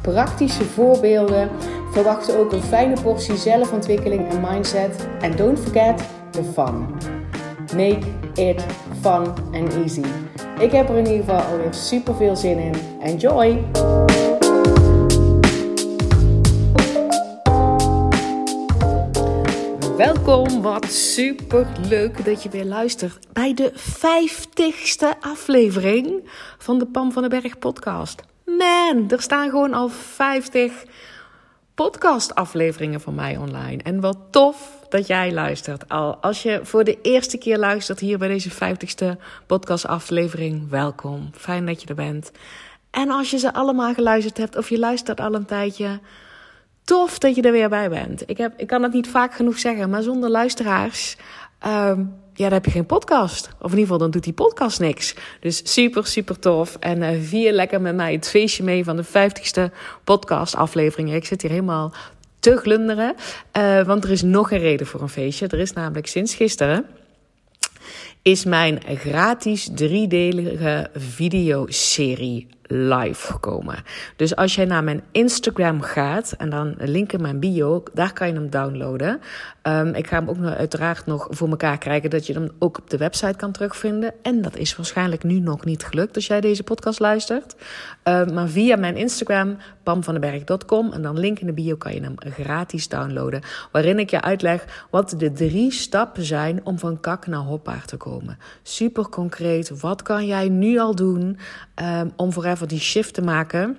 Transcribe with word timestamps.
praktische 0.00 0.64
voorbeelden. 0.64 1.50
Verwacht 1.92 2.36
ook 2.36 2.52
een 2.52 2.62
fijne 2.62 3.00
portie 3.02 3.36
zelfontwikkeling 3.36 4.28
en 4.28 4.40
mindset. 4.40 5.08
En 5.20 5.36
don't 5.36 5.58
forget 5.58 6.02
the 6.30 6.42
fun. 6.44 6.86
Make 7.76 8.06
it 8.34 8.64
fun 9.00 9.26
and 9.52 9.74
easy. 9.74 10.04
Ik 10.58 10.72
heb 10.72 10.88
er 10.88 10.96
in 10.96 11.06
ieder 11.06 11.24
geval 11.24 11.40
alweer 11.40 11.74
super 11.74 12.14
veel 12.14 12.36
zin 12.36 12.58
in. 12.58 12.74
Enjoy! 13.00 13.64
Welkom, 19.96 20.62
wat 20.62 20.84
super 20.84 21.66
leuk 21.88 22.24
dat 22.24 22.42
je 22.42 22.48
weer 22.48 22.64
luistert 22.64 23.18
bij 23.32 23.54
de 23.54 23.72
50ste 23.74 25.18
aflevering 25.20 26.30
van 26.58 26.78
de 26.78 26.86
Pam 26.86 27.12
van 27.12 27.28
den 27.28 27.40
Berg 27.40 27.58
podcast. 27.58 28.22
Man, 28.58 29.10
er 29.10 29.22
staan 29.22 29.50
gewoon 29.50 29.74
al 29.74 29.88
50 29.88 30.84
podcastafleveringen 31.74 33.00
van 33.00 33.14
mij 33.14 33.36
online. 33.36 33.82
En 33.82 34.00
wat 34.00 34.18
tof 34.30 34.86
dat 34.88 35.06
jij 35.06 35.32
luistert. 35.32 35.88
Al 35.88 36.16
als 36.16 36.42
je 36.42 36.60
voor 36.62 36.84
de 36.84 36.98
eerste 37.02 37.38
keer 37.38 37.58
luistert 37.58 37.98
hier 37.98 38.18
bij 38.18 38.28
deze 38.28 38.50
50ste 38.50 39.20
podcastaflevering, 39.46 40.68
welkom. 40.68 41.30
Fijn 41.32 41.66
dat 41.66 41.82
je 41.82 41.88
er 41.88 41.94
bent. 41.94 42.30
En 42.90 43.10
als 43.10 43.30
je 43.30 43.38
ze 43.38 43.52
allemaal 43.52 43.94
geluisterd 43.94 44.36
hebt 44.36 44.56
of 44.56 44.68
je 44.68 44.78
luistert 44.78 45.20
al 45.20 45.34
een 45.34 45.46
tijdje, 45.46 46.00
tof 46.84 47.18
dat 47.18 47.34
je 47.34 47.42
er 47.42 47.52
weer 47.52 47.68
bij 47.68 47.88
bent. 47.88 48.22
Ik, 48.30 48.38
heb, 48.38 48.52
ik 48.56 48.66
kan 48.66 48.82
het 48.82 48.92
niet 48.92 49.08
vaak 49.08 49.34
genoeg 49.34 49.58
zeggen, 49.58 49.90
maar 49.90 50.02
zonder 50.02 50.30
luisteraars. 50.30 51.16
Um, 51.66 52.14
ja, 52.40 52.48
dan 52.48 52.54
heb 52.54 52.64
je 52.64 52.70
geen 52.70 52.86
podcast. 52.86 53.46
Of 53.46 53.70
in 53.72 53.78
ieder 53.78 53.80
geval, 53.80 53.98
dan 53.98 54.10
doet 54.10 54.24
die 54.24 54.32
podcast 54.32 54.80
niks. 54.80 55.14
Dus 55.40 55.72
super, 55.72 56.06
super 56.06 56.38
tof. 56.38 56.76
En 56.80 57.02
uh, 57.02 57.08
vier 57.20 57.52
lekker 57.52 57.80
met 57.80 57.94
mij 57.94 58.12
het 58.12 58.28
feestje 58.28 58.62
mee 58.62 58.84
van 58.84 58.96
de 58.96 59.04
50ste 59.04 59.74
podcast 60.04 60.54
aflevering. 60.54 61.14
Ik 61.14 61.24
zit 61.24 61.42
hier 61.42 61.50
helemaal 61.50 61.92
te 62.38 62.56
glunderen. 62.56 63.14
Uh, 63.56 63.82
want 63.82 64.04
er 64.04 64.10
is 64.10 64.22
nog 64.22 64.50
een 64.50 64.58
reden 64.58 64.86
voor 64.86 65.00
een 65.00 65.08
feestje. 65.08 65.46
Er 65.46 65.58
is 65.58 65.72
namelijk 65.72 66.06
sinds 66.06 66.34
gisteren 66.34 66.86
is 68.22 68.44
mijn 68.44 68.80
gratis 68.86 69.68
driedelige 69.74 70.90
videoserie 70.94 72.48
live 72.72 73.32
gekomen. 73.32 73.76
Dus 74.16 74.36
als 74.36 74.54
jij 74.54 74.64
naar 74.64 74.84
mijn 74.84 75.02
Instagram 75.12 75.80
gaat 75.80 76.32
en 76.38 76.50
dan 76.50 76.74
link 76.78 77.12
in 77.12 77.22
mijn 77.22 77.40
bio, 77.40 77.82
daar 77.94 78.12
kan 78.12 78.26
je 78.26 78.34
hem 78.34 78.50
downloaden. 78.50 79.20
Um, 79.62 79.94
ik 79.94 80.06
ga 80.06 80.18
hem 80.18 80.28
ook 80.28 80.44
uiteraard 80.44 81.06
nog 81.06 81.26
voor 81.30 81.48
elkaar 81.48 81.78
krijgen 81.78 82.10
dat 82.10 82.26
je 82.26 82.32
hem 82.32 82.50
ook 82.58 82.78
op 82.78 82.90
de 82.90 82.96
website 82.96 83.36
kan 83.36 83.52
terugvinden. 83.52 84.12
En 84.22 84.42
dat 84.42 84.56
is 84.56 84.76
waarschijnlijk 84.76 85.24
nu 85.24 85.40
nog 85.40 85.64
niet 85.64 85.84
gelukt 85.84 86.14
als 86.16 86.26
jij 86.26 86.40
deze 86.40 86.62
podcast 86.62 86.98
luistert. 86.98 87.54
Um, 88.04 88.32
maar 88.34 88.48
via 88.48 88.76
mijn 88.76 88.96
Instagram, 88.96 89.56
pamvandenberg.com 89.82 90.92
en 90.92 91.02
dan 91.02 91.18
link 91.18 91.38
in 91.38 91.46
de 91.46 91.52
bio 91.52 91.76
kan 91.76 91.94
je 91.94 92.00
hem 92.00 92.14
gratis 92.18 92.88
downloaden. 92.88 93.42
Waarin 93.72 93.98
ik 93.98 94.10
je 94.10 94.20
uitleg 94.20 94.86
wat 94.90 95.14
de 95.18 95.32
drie 95.32 95.72
stappen 95.72 96.24
zijn 96.24 96.60
om 96.64 96.78
van 96.78 97.00
kak 97.00 97.26
naar 97.26 97.40
hoppaard 97.40 97.88
te 97.88 97.96
komen. 97.96 98.38
Super 98.62 99.08
concreet, 99.08 99.80
wat 99.80 100.02
kan 100.02 100.26
jij 100.26 100.48
nu 100.48 100.78
al 100.78 100.94
doen 100.94 101.38
um, 102.00 102.12
om 102.16 102.32
die 102.68 102.80
shift 102.80 103.14
te 103.14 103.22
maken 103.22 103.78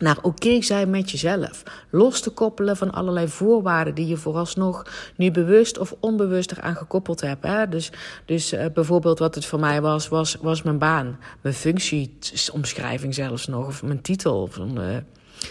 naar 0.00 0.18
oké 0.22 0.62
zijn 0.62 0.90
met 0.90 1.10
jezelf. 1.10 1.62
Los 1.90 2.20
te 2.20 2.30
koppelen 2.30 2.76
van 2.76 2.90
allerlei 2.92 3.28
voorwaarden 3.28 3.94
die 3.94 4.06
je 4.06 4.16
vooralsnog 4.16 4.86
nu 5.16 5.30
bewust 5.30 5.78
of 5.78 5.94
onbewust 6.00 6.52
eraan 6.52 6.76
gekoppeld 6.76 7.20
hebt. 7.20 7.46
Hè? 7.46 7.68
Dus, 7.68 7.92
dus 8.24 8.52
uh, 8.52 8.64
bijvoorbeeld 8.74 9.18
wat 9.18 9.34
het 9.34 9.46
voor 9.46 9.60
mij 9.60 9.80
was, 9.80 10.08
was, 10.08 10.36
was 10.40 10.62
mijn 10.62 10.78
baan. 10.78 11.18
Mijn 11.40 11.54
functieomschrijving 11.54 13.14
zelfs 13.14 13.46
nog, 13.46 13.66
of 13.66 13.82
mijn 13.82 14.00
titel. 14.00 14.46
Van, 14.46 14.80
uh, 14.80 14.96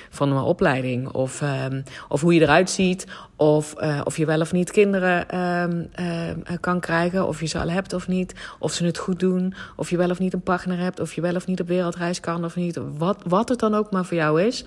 van 0.09 0.29
mijn 0.29 0.41
opleiding. 0.41 1.07
Of, 1.07 1.41
um, 1.41 1.83
of 2.07 2.22
hoe 2.22 2.33
je 2.33 2.41
eruit 2.41 2.69
ziet. 2.69 3.07
Of, 3.35 3.75
uh, 3.81 4.01
of 4.03 4.17
je 4.17 4.25
wel 4.25 4.41
of 4.41 4.51
niet 4.51 4.72
kinderen 4.72 5.39
um, 5.39 5.89
uh, 6.00 6.57
kan 6.59 6.79
krijgen. 6.79 7.27
Of 7.27 7.39
je 7.39 7.45
ze 7.45 7.59
al 7.59 7.69
hebt 7.69 7.94
of 7.94 8.07
niet. 8.07 8.33
Of 8.59 8.72
ze 8.72 8.85
het 8.85 8.97
goed 8.97 9.19
doen. 9.19 9.53
Of 9.75 9.89
je 9.89 9.97
wel 9.97 10.09
of 10.09 10.19
niet 10.19 10.33
een 10.33 10.41
partner 10.41 10.77
hebt. 10.77 11.00
Of 11.00 11.13
je 11.13 11.22
wel 11.22 11.35
of 11.35 11.47
niet 11.47 11.61
op 11.61 11.67
wereldreis 11.67 12.19
kan 12.19 12.45
of 12.45 12.55
niet. 12.55 12.79
Wat, 12.97 13.23
wat 13.27 13.50
het 13.50 13.59
dan 13.59 13.75
ook 13.75 13.91
maar 13.91 14.05
voor 14.05 14.17
jou 14.17 14.41
is. 14.41 14.66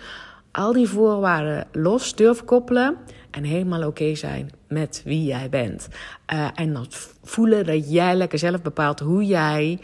Al 0.51 0.73
die 0.73 0.89
voorwaarden 0.89 1.67
los 1.73 2.15
durven 2.15 2.45
koppelen. 2.45 2.97
En 3.33 3.45
helemaal 3.45 3.87
oké 3.87 4.15
zijn 4.15 4.51
met 4.69 5.03
wie 5.05 5.25
jij 5.25 5.49
bent. 5.49 5.89
Uh, 6.33 6.49
en 6.55 6.73
dat 6.73 7.15
voelen 7.23 7.67
dat 7.67 7.93
jij 7.93 8.15
lekker 8.15 8.39
zelf 8.39 8.63
bepaalt 8.63 9.01
hoe 9.01 9.25
jij 9.25 9.79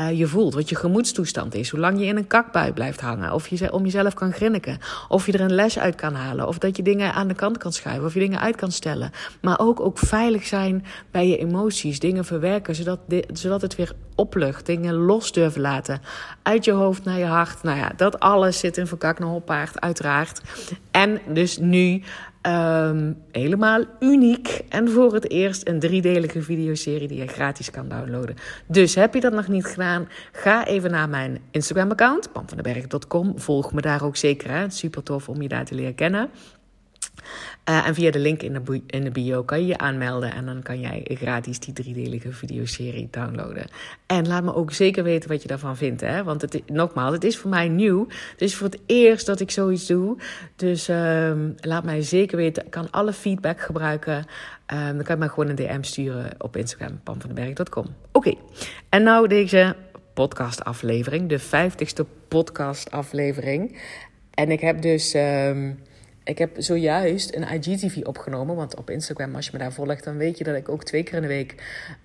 uh, 0.00 0.18
je 0.18 0.26
voelt, 0.26 0.54
wat 0.54 0.68
je 0.68 0.76
gemoedstoestand 0.76 1.54
is, 1.54 1.70
hoe 1.70 1.80
lang 1.80 1.98
je 1.98 2.04
in 2.04 2.16
een 2.16 2.26
kakbui 2.26 2.72
blijft 2.72 3.00
hangen, 3.00 3.32
of 3.32 3.48
je 3.48 3.72
om 3.72 3.84
jezelf 3.84 4.14
kan 4.14 4.32
grinniken, 4.32 4.78
of 5.08 5.26
je 5.26 5.32
er 5.32 5.40
een 5.40 5.54
les 5.54 5.78
uit 5.78 5.94
kan 5.94 6.14
halen, 6.14 6.48
of 6.48 6.58
dat 6.58 6.76
je 6.76 6.82
dingen 6.82 7.12
aan 7.12 7.28
de 7.28 7.34
kant 7.34 7.58
kan 7.58 7.72
schuiven, 7.72 8.04
of 8.04 8.14
je 8.14 8.20
dingen 8.20 8.40
uit 8.40 8.56
kan 8.56 8.72
stellen. 8.72 9.10
Maar 9.40 9.58
ook, 9.58 9.80
ook 9.80 9.98
veilig 9.98 10.46
zijn 10.46 10.84
bij 11.10 11.28
je 11.28 11.38
emoties, 11.38 11.98
dingen 11.98 12.24
verwerken, 12.24 12.74
zodat, 12.74 12.98
zodat 13.32 13.62
het 13.62 13.76
weer 13.76 13.92
oplucht, 14.14 14.66
dingen 14.66 14.94
los 14.94 15.32
durven 15.32 15.60
laten, 15.60 16.00
uit 16.42 16.64
je 16.64 16.72
hoofd 16.72 17.04
naar 17.04 17.18
je 17.18 17.24
hart. 17.24 17.62
Nou 17.62 17.78
ja, 17.78 17.92
dat 17.96 18.20
alles 18.20 18.58
zit 18.58 18.76
in 18.76 18.86
Verkak 18.86 19.18
naar 19.18 19.28
Hoppaard, 19.28 19.80
uiteraard. 19.80 20.40
En 20.90 21.20
dus 21.28 21.58
nu 21.58 22.02
Um, 22.46 23.16
helemaal 23.32 23.84
uniek 24.00 24.60
en 24.68 24.90
voor 24.90 25.14
het 25.14 25.30
eerst 25.30 25.68
een 25.68 25.80
driedelige 25.80 26.42
videoserie 26.42 27.08
die 27.08 27.18
je 27.18 27.26
gratis 27.26 27.70
kan 27.70 27.88
downloaden. 27.88 28.36
Dus 28.66 28.94
heb 28.94 29.14
je 29.14 29.20
dat 29.20 29.32
nog 29.32 29.48
niet 29.48 29.64
gedaan, 29.64 30.08
ga 30.32 30.66
even 30.66 30.90
naar 30.90 31.08
mijn 31.08 31.38
Instagram-account, 31.50 32.32
pamvandenberg.com. 32.32 33.38
Volg 33.38 33.72
me 33.72 33.80
daar 33.80 34.04
ook 34.04 34.16
zeker, 34.16 34.50
hè? 34.50 34.70
super 34.70 35.02
tof 35.02 35.28
om 35.28 35.42
je 35.42 35.48
daar 35.48 35.64
te 35.64 35.74
leren 35.74 35.94
kennen. 35.94 36.30
Uh, 37.68 37.86
en 37.86 37.94
via 37.94 38.10
de 38.10 38.18
link 38.18 38.42
in 38.42 38.52
de, 38.52 38.82
in 38.86 39.04
de 39.04 39.10
bio 39.10 39.42
kan 39.42 39.60
je 39.60 39.66
je 39.66 39.78
aanmelden 39.78 40.32
en 40.32 40.46
dan 40.46 40.62
kan 40.62 40.80
jij 40.80 41.06
gratis 41.10 41.58
die 41.58 41.74
driedelige 41.74 42.32
videoserie 42.32 43.08
downloaden. 43.10 43.66
En 44.06 44.26
laat 44.28 44.42
me 44.42 44.54
ook 44.54 44.72
zeker 44.72 45.04
weten 45.04 45.28
wat 45.28 45.42
je 45.42 45.48
daarvan 45.48 45.76
vindt, 45.76 46.00
hè? 46.00 46.22
want 46.22 46.40
het, 46.40 46.62
nogmaals, 46.66 47.14
het 47.14 47.24
is 47.24 47.38
voor 47.38 47.50
mij 47.50 47.68
nieuw. 47.68 48.06
Het 48.30 48.42
is 48.42 48.54
voor 48.54 48.66
het 48.66 48.80
eerst 48.86 49.26
dat 49.26 49.40
ik 49.40 49.50
zoiets 49.50 49.86
doe. 49.86 50.16
Dus 50.56 50.88
uh, 50.88 51.32
laat 51.56 51.84
mij 51.84 52.02
zeker 52.02 52.36
weten. 52.36 52.64
Ik 52.64 52.70
kan 52.70 52.90
alle 52.90 53.12
feedback 53.12 53.60
gebruiken. 53.60 54.16
Um, 54.16 54.94
dan 54.94 55.02
kan 55.02 55.16
je 55.16 55.22
me 55.22 55.28
gewoon 55.28 55.48
een 55.48 55.56
DM 55.56 55.82
sturen 55.82 56.30
op 56.38 56.56
Instagram, 56.56 57.00
pamvandenberg.com. 57.02 57.86
Oké, 58.12 58.34
en 58.88 59.02
nou 59.02 59.28
deze 59.28 59.76
podcastaflevering, 60.14 61.28
de 61.28 61.40
50ste 61.40 62.28
podcastaflevering. 62.28 63.80
En 64.30 64.50
ik 64.50 64.60
heb 64.60 64.82
dus... 64.82 65.14
Um, 65.14 65.78
ik 66.24 66.38
heb 66.38 66.50
zojuist 66.56 67.34
een 67.34 67.42
IGTV 67.42 68.00
opgenomen. 68.02 68.56
Want 68.56 68.76
op 68.76 68.90
Instagram, 68.90 69.34
als 69.34 69.46
je 69.46 69.50
me 69.52 69.58
daar 69.58 69.72
volgt, 69.72 70.04
dan 70.04 70.16
weet 70.16 70.38
je 70.38 70.44
dat 70.44 70.56
ik 70.56 70.68
ook 70.68 70.84
twee 70.84 71.02
keer 71.02 71.14
in 71.14 71.22
de 71.22 71.28
week. 71.28 71.54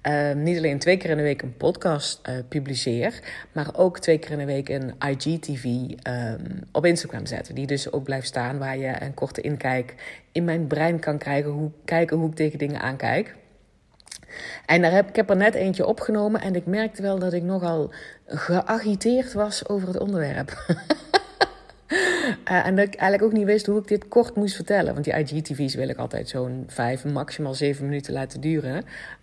Uh, 0.08 0.34
niet 0.34 0.58
alleen 0.58 0.80
twee 0.80 0.98
keer 0.98 1.10
in 1.10 1.18
de 1.18 1.24
week 1.24 1.42
een 1.42 1.58
podcast 1.58 2.28
uh, 2.30 2.36
publiceer. 2.48 3.20
Maar 3.52 3.70
ook 3.74 4.00
twee 4.00 4.18
keer 4.18 4.32
in 4.32 4.38
de 4.38 4.46
week 4.46 4.70
een 4.70 4.94
IGTV 5.00 5.66
ehm, 6.02 6.40
op 6.72 6.86
Instagram 6.86 7.26
zet. 7.26 7.52
Die 7.54 7.68
dus 7.68 7.92
ook 7.92 8.04
blijft 8.04 8.28
staan. 8.28 8.58
Waar 8.58 8.78
je 8.78 9.02
een 9.02 9.14
korte 9.14 9.42
inkijk 9.42 9.96
in 10.32 10.44
mijn 10.44 10.68
brein 10.68 11.00
kan 11.00 11.18
krijgen. 11.18 11.52
Hoe, 11.52 11.72
kijken 11.86 12.18
hoe 12.18 12.30
ik 12.30 12.36
tegen 12.36 12.60
dingen 12.60 12.82
aankijk. 12.82 13.36
En 14.66 14.82
daar 14.82 14.92
heb, 14.92 15.10
ik 15.10 15.16
heb 15.16 15.30
er 15.30 15.36
net 15.36 15.54
eentje 15.56 15.86
opgenomen. 15.86 16.42
En 16.42 16.56
ik 16.56 16.66
merkte 16.66 17.02
wel 17.02 17.20
dat 17.20 17.34
ik 17.34 17.44
nogal 17.44 17.94
geagiteerd 18.26 19.34
was 19.34 19.68
over 19.70 19.88
het 19.88 20.00
onderwerp. 20.00 20.58
Uh, 21.90 22.66
en 22.66 22.76
dat 22.76 22.86
ik 22.86 22.96
eigenlijk 22.96 23.24
ook 23.24 23.38
niet 23.38 23.46
wist 23.46 23.66
hoe 23.66 23.80
ik 23.80 23.88
dit 23.88 24.08
kort 24.08 24.36
moest 24.36 24.56
vertellen. 24.56 24.94
Want 24.94 25.06
die 25.06 25.14
IGTV's 25.14 25.76
wil 25.76 25.90
ik 25.90 25.98
altijd 25.98 26.30
zo'n 26.30 26.64
vijf, 26.68 27.06
maximaal 27.06 27.54
zeven 27.54 27.86
minuten 27.86 28.14
laten 28.14 28.42
duren. 28.42 28.76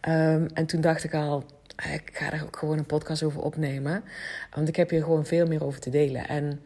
Um, 0.08 0.46
en 0.54 0.66
toen 0.66 0.80
dacht 0.80 1.04
ik 1.04 1.14
al, 1.14 1.44
ik 1.92 2.10
ga 2.12 2.32
er 2.32 2.42
ook 2.42 2.56
gewoon 2.56 2.78
een 2.78 2.86
podcast 2.86 3.22
over 3.22 3.40
opnemen. 3.40 4.04
Want 4.54 4.68
ik 4.68 4.76
heb 4.76 4.90
hier 4.90 5.02
gewoon 5.02 5.26
veel 5.26 5.46
meer 5.46 5.64
over 5.64 5.80
te 5.80 5.90
delen. 5.90 6.28
En 6.28 6.60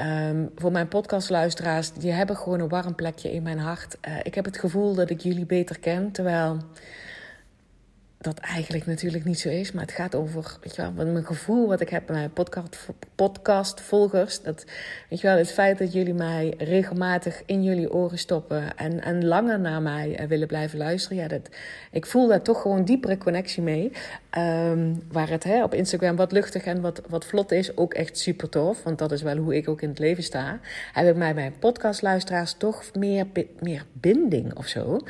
um, 0.00 0.50
voor 0.56 0.72
mijn 0.72 0.88
podcastluisteraars, 0.88 1.92
die 1.92 2.12
hebben 2.12 2.36
gewoon 2.36 2.60
een 2.60 2.68
warm 2.68 2.94
plekje 2.94 3.32
in 3.32 3.42
mijn 3.42 3.58
hart. 3.58 3.96
Uh, 4.08 4.16
ik 4.22 4.34
heb 4.34 4.44
het 4.44 4.58
gevoel 4.58 4.94
dat 4.94 5.10
ik 5.10 5.20
jullie 5.20 5.46
beter 5.46 5.78
ken. 5.78 6.10
Terwijl 6.10 6.58
dat 8.24 8.38
eigenlijk 8.38 8.86
natuurlijk 8.86 9.24
niet 9.24 9.38
zo 9.38 9.48
is. 9.48 9.72
Maar 9.72 9.82
het 9.82 9.92
gaat 9.92 10.14
over 10.14 10.58
weet 10.62 10.76
je 10.76 10.82
wel, 10.82 11.06
mijn 11.06 11.26
gevoel 11.26 11.68
wat 11.68 11.80
ik 11.80 11.88
heb 11.88 12.06
bij 12.06 12.16
mijn 12.16 12.32
podcast, 12.32 12.88
podcastvolgers. 13.14 14.42
Dat, 14.42 14.64
weet 15.08 15.20
je 15.20 15.26
wel, 15.26 15.36
het 15.36 15.52
feit 15.52 15.78
dat 15.78 15.92
jullie 15.92 16.14
mij 16.14 16.54
regelmatig 16.58 17.42
in 17.46 17.62
jullie 17.62 17.92
oren 17.92 18.18
stoppen 18.18 18.76
en, 18.76 19.02
en 19.02 19.26
langer 19.26 19.60
naar 19.60 19.82
mij 19.82 20.16
eh, 20.16 20.26
willen 20.26 20.46
blijven 20.46 20.78
luisteren. 20.78 21.18
Ja, 21.18 21.28
dat, 21.28 21.48
ik 21.90 22.06
voel 22.06 22.28
daar 22.28 22.42
toch 22.42 22.60
gewoon 22.60 22.84
diepere 22.84 23.18
connectie 23.18 23.62
mee. 23.62 23.92
Um, 24.38 25.02
waar 25.12 25.30
het 25.30 25.44
hè, 25.44 25.62
op 25.62 25.74
Instagram 25.74 26.16
wat 26.16 26.32
luchtig 26.32 26.64
en 26.64 26.80
wat, 26.80 27.02
wat 27.08 27.24
vlot 27.24 27.52
is, 27.52 27.76
ook 27.76 27.94
echt 27.94 28.18
super 28.18 28.48
tof. 28.48 28.82
Want 28.82 28.98
dat 28.98 29.12
is 29.12 29.22
wel 29.22 29.36
hoe 29.36 29.56
ik 29.56 29.68
ook 29.68 29.82
in 29.82 29.88
het 29.88 29.98
leven 29.98 30.22
sta. 30.22 30.60
Heb 30.92 31.08
ik 31.08 31.16
mij 31.16 31.34
bij 31.34 31.52
podcastluisteraars 31.58 32.54
toch 32.58 32.84
meer, 32.94 33.26
meer 33.60 33.84
binding 33.92 34.56
of 34.56 34.66
zo. 34.66 35.00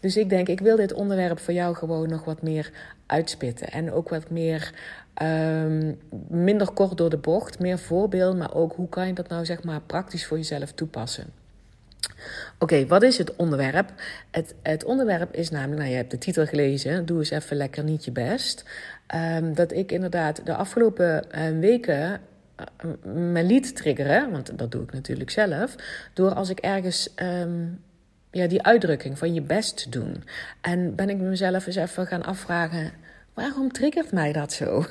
Dus 0.00 0.16
ik 0.16 0.28
denk, 0.28 0.48
ik 0.48 0.60
wil 0.60 0.76
dit 0.76 0.92
onderwerp 0.92 1.38
voor 1.38 1.54
jou 1.54 1.74
gewoon 1.74 2.08
nog 2.08 2.24
wat 2.24 2.42
meer 2.42 2.61
uitspitten. 3.06 3.70
En 3.70 3.92
ook 3.92 4.08
wat 4.08 4.30
meer, 4.30 4.72
um, 5.22 5.98
minder 6.28 6.70
kort 6.70 6.96
door 6.96 7.10
de 7.10 7.16
bocht, 7.16 7.58
meer 7.58 7.78
voorbeeld. 7.78 8.36
Maar 8.36 8.54
ook 8.54 8.72
hoe 8.72 8.88
kan 8.88 9.06
je 9.06 9.12
dat 9.12 9.28
nou 9.28 9.44
zeg 9.44 9.62
maar 9.62 9.80
praktisch 9.80 10.26
voor 10.26 10.36
jezelf 10.36 10.72
toepassen. 10.72 11.26
Oké, 12.58 12.86
wat 12.86 13.02
is 13.02 13.18
het 13.18 13.36
onderwerp? 13.36 13.92
Het, 14.30 14.54
het 14.62 14.84
onderwerp 14.84 15.34
is 15.34 15.50
namelijk, 15.50 15.78
nou 15.78 15.90
je 15.90 15.96
hebt 15.96 16.10
de 16.10 16.18
titel 16.18 16.46
gelezen, 16.46 17.06
doe 17.06 17.18
eens 17.18 17.30
even 17.30 17.56
lekker 17.56 17.84
niet 17.84 18.04
je 18.04 18.10
best. 18.10 18.64
Um, 19.14 19.54
dat 19.54 19.72
ik 19.72 19.92
inderdaad 19.92 20.46
de 20.46 20.54
afgelopen 20.54 21.24
uh, 21.34 21.58
weken 21.58 22.20
uh, 22.84 23.12
me 23.12 23.44
liet 23.44 23.76
triggeren, 23.76 24.30
want 24.30 24.58
dat 24.58 24.70
doe 24.70 24.82
ik 24.82 24.92
natuurlijk 24.92 25.30
zelf, 25.30 25.74
door 26.12 26.34
als 26.34 26.48
ik 26.48 26.58
ergens 26.58 27.08
um, 27.22 27.80
ja, 28.32 28.46
die 28.46 28.62
uitdrukking 28.62 29.18
van 29.18 29.34
je 29.34 29.42
best 29.42 29.92
doen. 29.92 30.24
En 30.60 30.94
ben 30.94 31.10
ik 31.10 31.18
mezelf 31.18 31.66
eens 31.66 31.76
even 31.76 32.06
gaan 32.06 32.24
afvragen: 32.24 32.92
waarom 33.34 33.72
triggert 33.72 34.12
mij 34.12 34.32
dat 34.32 34.52
zo? 34.52 34.84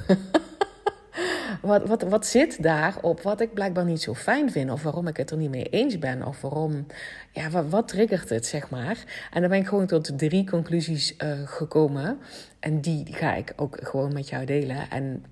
wat, 1.61 1.87
wat, 1.87 2.01
wat 2.01 2.25
zit 2.25 2.63
daarop 2.63 3.21
wat 3.21 3.41
ik 3.41 3.53
blijkbaar 3.53 3.85
niet 3.85 4.01
zo 4.01 4.13
fijn 4.13 4.51
vind? 4.51 4.71
Of 4.71 4.83
waarom 4.83 5.07
ik 5.07 5.17
het 5.17 5.31
er 5.31 5.37
niet 5.37 5.49
mee 5.49 5.69
eens 5.69 5.99
ben? 5.99 6.25
Of 6.25 6.41
waarom, 6.41 6.85
ja, 7.31 7.49
wat, 7.49 7.69
wat 7.69 7.87
triggert 7.87 8.29
het, 8.29 8.45
zeg 8.45 8.69
maar? 8.69 9.27
En 9.31 9.41
dan 9.41 9.49
ben 9.49 9.59
ik 9.59 9.67
gewoon 9.67 9.87
tot 9.87 10.17
drie 10.17 10.49
conclusies 10.49 11.15
uh, 11.17 11.31
gekomen. 11.45 12.19
En 12.59 12.81
die 12.81 13.13
ga 13.13 13.33
ik 13.35 13.53
ook 13.55 13.77
gewoon 13.81 14.13
met 14.13 14.29
jou 14.29 14.45
delen. 14.45 14.89
En 14.89 15.25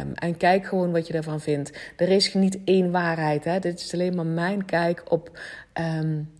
Um, 0.00 0.12
en 0.14 0.36
kijk 0.36 0.66
gewoon 0.66 0.92
wat 0.92 1.06
je 1.06 1.12
ervan 1.12 1.40
vindt. 1.40 1.72
Er 1.96 2.08
is 2.08 2.34
niet 2.34 2.58
één 2.64 2.90
waarheid. 2.90 3.44
Hè? 3.44 3.58
Dit 3.58 3.80
is 3.80 3.94
alleen 3.94 4.14
maar 4.14 4.26
mijn 4.26 4.64
kijk 4.64 5.02
op 5.08 5.38
um, 5.80 6.30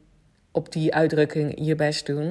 op 0.55 0.73
die 0.73 0.95
uitdrukking 0.95 1.55
je 1.57 1.75
best 1.75 2.07
doen. 2.07 2.29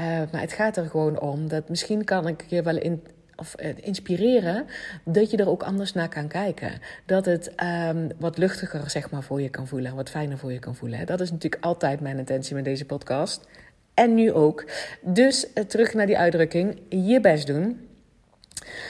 Uh, 0.00 0.04
maar 0.32 0.40
het 0.40 0.52
gaat 0.52 0.76
er 0.76 0.86
gewoon 0.86 1.20
om 1.20 1.48
dat 1.48 1.68
misschien 1.68 2.04
kan 2.04 2.28
ik 2.28 2.44
je 2.46 2.62
wel 2.62 2.76
in, 2.76 3.02
of, 3.36 3.54
uh, 3.60 3.68
inspireren 3.80 4.66
dat 5.04 5.30
je 5.30 5.36
er 5.36 5.48
ook 5.48 5.62
anders 5.62 5.92
naar 5.92 6.08
kan 6.08 6.28
kijken. 6.28 6.80
Dat 7.06 7.24
het 7.24 7.52
um, 7.88 8.08
wat 8.18 8.38
luchtiger 8.38 8.90
zeg 8.90 9.10
maar, 9.10 9.22
voor 9.22 9.40
je 9.40 9.48
kan 9.48 9.66
voelen, 9.66 9.94
wat 9.94 10.10
fijner 10.10 10.38
voor 10.38 10.52
je 10.52 10.58
kan 10.58 10.74
voelen. 10.74 11.06
Dat 11.06 11.20
is 11.20 11.30
natuurlijk 11.30 11.64
altijd 11.64 12.00
mijn 12.00 12.18
intentie 12.18 12.54
met 12.54 12.64
deze 12.64 12.84
podcast. 12.84 13.48
En 13.94 14.14
nu 14.14 14.32
ook. 14.32 14.64
Dus 15.00 15.46
uh, 15.54 15.64
terug 15.64 15.94
naar 15.94 16.06
die 16.06 16.18
uitdrukking, 16.18 16.80
je 16.88 17.20
best 17.20 17.46
doen. 17.46 17.88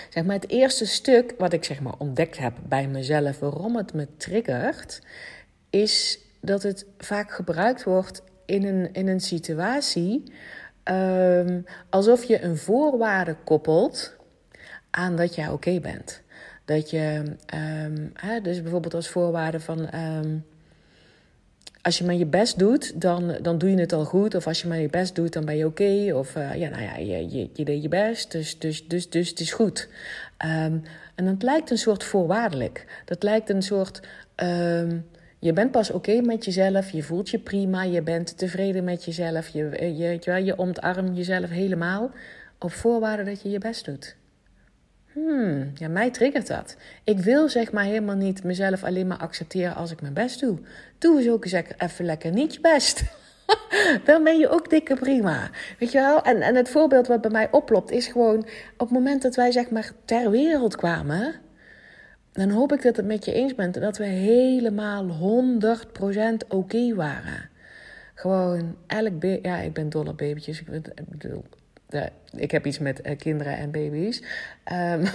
Zeg 0.09 0.25
maar, 0.25 0.35
het 0.35 0.51
eerste 0.51 0.87
stuk 0.87 1.35
wat 1.39 1.53
ik 1.53 1.65
zeg 1.65 1.81
maar 1.81 1.95
ontdekt 1.99 2.39
heb 2.39 2.53
bij 2.69 2.89
mezelf, 2.89 3.39
waarom 3.39 3.77
het 3.77 3.93
me 3.93 4.07
triggert, 4.17 5.01
is 5.71 6.19
dat 6.41 6.63
het 6.63 6.87
vaak 6.99 7.31
gebruikt 7.31 7.85
wordt 7.85 8.23
in 8.51 8.65
een, 8.65 8.93
in 8.93 9.09
een 9.09 9.21
situatie 9.21 10.23
um, 10.85 11.65
alsof 11.91 12.25
je 12.25 12.43
een 12.43 12.57
voorwaarde 12.57 13.37
koppelt 13.45 14.17
aan 14.91 15.17
dat 15.17 15.35
jij 15.35 15.49
oké 15.49 15.81
bent. 15.81 16.23
Dat 16.65 16.91
je, 16.91 17.23
um, 17.85 18.11
hè, 18.15 18.41
dus 18.41 18.63
bijvoorbeeld 18.63 18.95
als 18.95 19.09
voorwaarde 19.09 19.61
van. 19.61 19.95
Um, 19.95 20.45
als 21.83 21.99
je 21.99 22.05
maar 22.05 22.15
je 22.15 22.27
best 22.27 22.59
doet, 22.59 23.01
dan, 23.01 23.37
dan 23.43 23.59
doe 23.59 23.71
je 23.71 23.81
het 23.81 23.93
al 23.93 24.05
goed. 24.05 24.35
Of 24.35 24.47
als 24.47 24.63
je 24.63 24.69
maar 24.69 24.81
je 24.81 24.89
best 24.89 25.15
doet, 25.15 25.33
dan 25.33 25.45
ben 25.45 25.57
je 25.57 25.67
oké. 25.67 26.13
Of 26.15 26.37
uh, 26.37 26.55
ja, 26.55 26.69
nou 26.69 26.83
ja, 26.83 26.97
je, 26.97 27.49
je, 27.55 27.65
deed 27.65 27.83
je 27.83 27.89
best, 27.89 28.33
dus, 28.33 28.59
dus, 28.59 28.89
dus, 28.89 29.11
dus 29.11 29.29
het 29.29 29.41
is 29.41 29.53
goed. 29.53 29.89
En 30.37 30.85
dat 31.15 31.43
lijkt 31.43 31.71
een 31.71 31.79
soort 31.79 32.05
voorwaardelijk. 32.05 33.03
Dat 33.05 33.23
lijkt 33.23 33.51
een 33.51 33.63
soort. 33.63 34.01
Je 35.41 35.53
bent 35.53 35.71
pas 35.71 35.91
oké 35.91 36.21
met 36.21 36.45
jezelf, 36.45 36.91
je 36.91 37.03
voelt 37.03 37.31
je 37.31 37.39
prima, 37.39 37.83
je 37.83 38.03
bent 38.03 38.39
tevreden 38.39 38.85
met 38.85 39.05
jezelf, 39.05 39.49
je, 39.49 39.95
je, 39.97 40.19
je, 40.21 40.45
je 40.45 40.59
omarmt 40.59 41.17
jezelf 41.17 41.51
helemaal 41.51 42.11
op 42.59 42.73
voorwaarde 42.73 43.25
dat 43.25 43.43
je 43.43 43.51
je 43.51 43.59
best 43.59 43.85
doet. 43.85 44.17
Hmm, 45.13 45.71
ja, 45.75 45.89
mij 45.89 46.11
triggert 46.11 46.47
dat. 46.47 46.77
Ik 47.05 47.19
wil 47.19 47.49
zeg 47.49 47.73
maar 47.73 47.85
helemaal 47.85 48.17
niet 48.17 48.45
mezelf 48.45 48.85
alleen 48.85 49.07
maar 49.07 49.19
accepteren 49.19 49.75
als 49.75 49.91
ik 49.91 50.01
mijn 50.01 50.13
best 50.13 50.41
doe. 50.41 50.59
Doe 50.99 51.19
eens 51.19 51.29
ook 51.29 51.45
eens 51.45 51.63
even 51.77 52.05
lekker 52.05 52.33
niet 52.33 52.55
je 52.55 52.61
best. 52.61 53.03
Dan 54.05 54.25
ben 54.25 54.39
je 54.39 54.49
ook 54.49 54.71
dikke 54.71 54.95
prima. 54.95 55.51
Weet 55.79 55.93
je 55.93 55.99
wel? 55.99 56.23
En, 56.23 56.41
en 56.43 56.55
het 56.55 56.69
voorbeeld 56.69 57.07
wat 57.07 57.21
bij 57.21 57.31
mij 57.31 57.49
oplopt 57.51 57.91
is 57.91 58.07
gewoon... 58.07 58.39
op 58.73 58.79
het 58.79 58.91
moment 58.91 59.23
dat 59.23 59.37
wij 59.37 59.53
zeg 59.53 59.71
maar 59.71 59.91
ter 60.05 60.31
wereld 60.31 60.77
kwamen 60.77 61.35
dan 62.41 62.51
hoop 62.51 62.73
ik 62.73 62.83
dat 62.83 62.97
het 62.97 63.07
met 63.07 63.25
je 63.25 63.33
eens 63.33 63.55
bent 63.55 63.81
dat 63.81 63.99
we 63.99 64.05
helemaal 64.05 65.07
100% 66.45 66.49
oké 66.49 66.95
waren. 66.95 67.49
Gewoon 68.15 68.77
elk 68.87 69.19
baby. 69.19 69.49
Ja, 69.49 69.59
ik 69.59 69.73
ben 69.73 69.91
dol 69.91 70.07
op 70.07 70.19
babytjes. 70.19 70.61
Ik 70.61 70.67
bedoel, 71.09 71.45
ik 72.37 72.51
heb 72.51 72.67
iets 72.67 72.79
met 72.79 73.07
uh, 73.07 73.17
kinderen 73.17 73.57
en 73.57 73.71
baby's. 73.71 74.23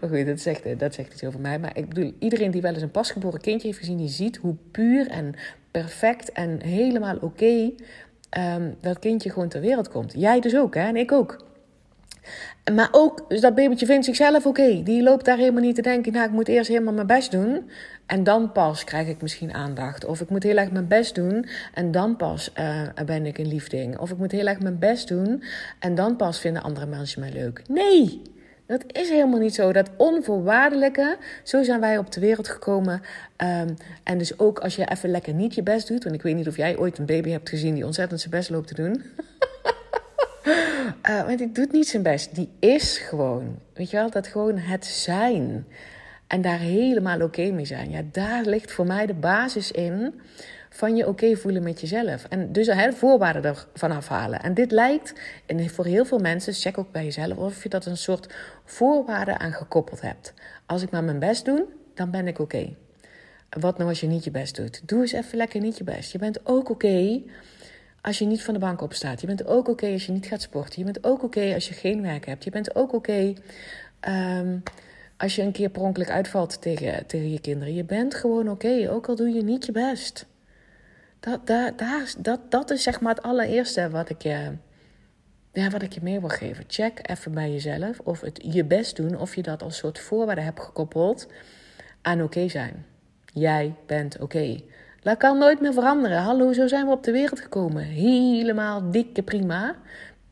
Maar 0.00 0.10
goed, 0.10 0.26
dat 0.26 0.40
zegt, 0.40 0.78
dat 0.78 0.94
zegt 0.94 1.12
iets 1.12 1.24
over 1.24 1.40
mij. 1.40 1.58
Maar 1.58 1.76
ik 1.76 1.88
bedoel, 1.88 2.12
iedereen 2.18 2.50
die 2.50 2.62
wel 2.62 2.72
eens 2.72 2.82
een 2.82 2.90
pasgeboren 2.90 3.40
kindje 3.40 3.66
heeft 3.66 3.78
gezien, 3.78 3.96
die 3.96 4.08
ziet 4.08 4.36
hoe 4.36 4.54
puur 4.70 5.08
en 5.08 5.34
perfect 5.70 6.32
en 6.32 6.62
helemaal 6.62 7.16
oké 7.16 7.70
um, 8.38 8.76
dat 8.80 8.98
kindje 8.98 9.30
gewoon 9.30 9.48
ter 9.48 9.60
wereld 9.60 9.88
komt. 9.88 10.12
Jij 10.16 10.40
dus 10.40 10.56
ook, 10.56 10.74
hè? 10.74 10.86
En 10.86 10.96
ik 10.96 11.12
ook. 11.12 11.44
Maar 12.74 12.88
ook, 12.90 13.24
dus 13.28 13.40
dat 13.40 13.54
babytje 13.54 13.86
vindt 13.86 14.04
zichzelf 14.04 14.46
oké. 14.46 14.82
Die 14.82 15.02
loopt 15.02 15.24
daar 15.24 15.36
helemaal 15.36 15.62
niet 15.62 15.74
te 15.74 15.82
denken, 15.82 16.12
nou, 16.12 16.26
ik 16.26 16.32
moet 16.32 16.48
eerst 16.48 16.68
helemaal 16.68 16.92
mijn 16.92 17.06
best 17.06 17.30
doen. 17.30 17.70
En 18.06 18.24
dan 18.24 18.52
pas 18.52 18.84
krijg 18.84 19.08
ik 19.08 19.22
misschien 19.22 19.54
aandacht. 19.54 20.04
Of 20.04 20.20
ik 20.20 20.30
moet 20.30 20.42
heel 20.42 20.56
erg 20.56 20.70
mijn 20.70 20.88
best 20.88 21.14
doen 21.14 21.46
en 21.74 21.90
dan 21.90 22.16
pas 22.16 22.52
uh, 22.58 23.04
ben 23.06 23.26
ik 23.26 23.38
een 23.38 23.48
liefding. 23.48 23.98
Of 23.98 24.10
ik 24.10 24.18
moet 24.18 24.32
heel 24.32 24.46
erg 24.46 24.60
mijn 24.60 24.78
best 24.78 25.08
doen 25.08 25.42
en 25.78 25.94
dan 25.94 26.16
pas 26.16 26.40
vinden 26.40 26.62
andere 26.62 26.86
mensen 26.86 27.20
mij 27.20 27.32
leuk. 27.32 27.62
Nee, 27.68 28.22
dat 28.66 28.84
is 28.86 29.08
helemaal 29.08 29.38
niet 29.38 29.54
zo. 29.54 29.72
Dat 29.72 29.90
onvoorwaardelijke, 29.96 31.16
zo 31.42 31.62
zijn 31.62 31.80
wij 31.80 31.98
op 31.98 32.12
de 32.12 32.20
wereld 32.20 32.48
gekomen. 32.48 33.02
Um, 33.36 33.76
en 34.02 34.18
dus 34.18 34.38
ook 34.38 34.58
als 34.58 34.76
je 34.76 34.90
even 34.90 35.10
lekker 35.10 35.34
niet 35.34 35.54
je 35.54 35.62
best 35.62 35.88
doet. 35.88 36.02
Want 36.04 36.14
ik 36.14 36.22
weet 36.22 36.36
niet 36.36 36.48
of 36.48 36.56
jij 36.56 36.78
ooit 36.78 36.98
een 36.98 37.06
baby 37.06 37.30
hebt 37.30 37.48
gezien 37.48 37.74
die 37.74 37.86
ontzettend 37.86 38.20
zijn 38.20 38.32
best 38.32 38.50
loopt 38.50 38.68
te 38.68 38.74
doen. 38.74 39.02
Uh, 40.44 41.22
want 41.26 41.38
die 41.38 41.52
doet 41.52 41.72
niet 41.72 41.88
zijn 41.88 42.02
best. 42.02 42.34
Die 42.34 42.48
is 42.58 42.98
gewoon. 42.98 43.58
Weet 43.74 43.90
je 43.90 43.96
wel, 43.96 44.10
dat 44.10 44.26
gewoon 44.26 44.58
het 44.58 44.84
zijn. 44.84 45.66
En 46.26 46.42
daar 46.42 46.58
helemaal 46.58 47.20
oké 47.20 47.50
mee 47.50 47.64
zijn. 47.64 47.90
Ja, 47.90 48.02
daar 48.12 48.44
ligt 48.44 48.72
voor 48.72 48.86
mij 48.86 49.06
de 49.06 49.14
basis 49.14 49.70
in 49.70 50.20
van 50.70 50.96
je 50.96 51.08
oké 51.08 51.36
voelen 51.36 51.62
met 51.62 51.80
jezelf. 51.80 52.24
En 52.28 52.52
dus 52.52 52.70
voorwaarden 52.94 53.44
ervan 53.44 53.90
afhalen. 53.90 54.42
En 54.42 54.54
dit 54.54 54.70
lijkt 54.70 55.14
en 55.46 55.70
voor 55.70 55.84
heel 55.84 56.04
veel 56.04 56.18
mensen, 56.18 56.52
check 56.52 56.78
ook 56.78 56.92
bij 56.92 57.04
jezelf, 57.04 57.36
of 57.36 57.62
je 57.62 57.68
dat 57.68 57.86
een 57.86 57.96
soort 57.96 58.34
voorwaarden 58.64 59.40
aan 59.40 59.52
gekoppeld 59.52 60.00
hebt. 60.00 60.34
Als 60.66 60.82
ik 60.82 60.90
maar 60.90 61.04
mijn 61.04 61.18
best 61.18 61.44
doe, 61.44 61.64
dan 61.94 62.10
ben 62.10 62.26
ik 62.26 62.38
oké. 62.38 62.74
Wat 63.60 63.78
nou 63.78 63.88
als 63.88 64.00
je 64.00 64.06
niet 64.06 64.24
je 64.24 64.30
best 64.30 64.56
doet? 64.56 64.88
Doe 64.88 65.00
eens 65.00 65.12
even 65.12 65.36
lekker 65.36 65.60
niet 65.60 65.78
je 65.78 65.84
best. 65.84 66.12
Je 66.12 66.18
bent 66.18 66.46
ook 66.46 66.70
oké 66.70 67.20
als 68.02 68.18
je 68.18 68.24
niet 68.24 68.42
van 68.42 68.54
de 68.54 68.60
bank 68.60 68.80
opstaat. 68.80 69.20
Je 69.20 69.26
bent 69.26 69.46
ook 69.46 69.68
oké 69.68 69.86
als 69.86 70.06
je 70.06 70.12
niet 70.12 70.26
gaat 70.26 70.42
sporten. 70.42 70.78
Je 70.78 70.84
bent 70.84 71.04
ook 71.04 71.22
oké 71.22 71.54
als 71.54 71.68
je 71.68 71.74
geen 71.74 72.02
werk 72.02 72.26
hebt. 72.26 72.44
Je 72.44 72.50
bent 72.50 72.74
ook 72.74 72.92
oké 72.92 73.34
um, 74.08 74.62
als 75.16 75.36
je 75.36 75.42
een 75.42 75.52
keer 75.52 75.68
per 75.70 76.10
uitvalt 76.10 76.62
tegen, 76.62 77.06
tegen 77.06 77.30
je 77.30 77.40
kinderen. 77.40 77.74
Je 77.74 77.84
bent 77.84 78.14
gewoon 78.14 78.48
oké, 78.48 78.88
ook 78.90 79.08
al 79.08 79.16
doe 79.16 79.28
je 79.28 79.42
niet 79.42 79.66
je 79.66 79.72
best. 79.72 80.26
Dat, 81.20 81.46
dat, 81.46 81.78
dat, 81.78 82.16
dat, 82.18 82.40
dat 82.50 82.70
is 82.70 82.82
zeg 82.82 83.00
maar 83.00 83.14
het 83.14 83.24
allereerste 83.24 83.90
wat 83.90 84.08
ik 84.08 84.22
je, 84.22 84.52
ja, 85.52 85.70
wat 85.70 85.82
ik 85.82 85.92
je 85.92 86.00
mee 86.02 86.20
wil 86.20 86.28
geven. 86.28 86.64
Check 86.66 87.10
even 87.10 87.32
bij 87.32 87.50
jezelf 87.50 87.98
of 87.98 88.20
het 88.20 88.40
je 88.42 88.64
best 88.64 88.96
doen, 88.96 89.18
of 89.18 89.34
je 89.34 89.42
dat 89.42 89.62
als 89.62 89.76
soort 89.76 89.98
voorwaarde 89.98 90.40
hebt 90.40 90.60
gekoppeld 90.60 91.26
aan 92.00 92.22
oké 92.22 92.48
zijn. 92.48 92.86
Jij 93.32 93.74
bent 93.86 94.18
oké. 94.18 94.60
Dat 95.02 95.16
kan 95.16 95.38
nooit 95.38 95.60
meer 95.60 95.72
veranderen. 95.72 96.18
Hallo, 96.18 96.52
zo 96.52 96.66
zijn 96.66 96.86
we 96.86 96.92
op 96.92 97.04
de 97.04 97.12
wereld 97.12 97.40
gekomen. 97.40 97.82
Helemaal 97.82 98.90
dikke 98.90 99.22
prima. 99.22 99.76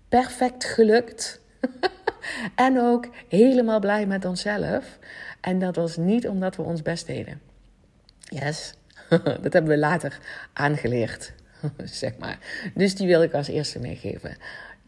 Perfect 0.09 0.65
gelukt. 0.65 1.41
en 2.55 2.81
ook 2.81 3.09
helemaal 3.29 3.81
blij 3.81 4.07
met 4.07 4.25
onszelf. 4.25 4.99
En 5.41 5.59
dat 5.59 5.77
was 5.77 5.97
niet 5.97 6.29
omdat 6.29 6.57
we 6.57 6.63
ons 6.63 6.83
best 6.83 7.07
deden. 7.07 7.41
Yes, 8.21 8.75
dat 9.43 9.53
hebben 9.53 9.67
we 9.67 9.79
later 9.79 10.19
aangeleerd. 10.53 11.33
zeg 11.85 12.19
maar. 12.19 12.39
Dus 12.75 12.95
die 12.95 13.07
wil 13.07 13.23
ik 13.23 13.35
als 13.35 13.49
eerste 13.49 13.79
meegeven. 13.79 14.37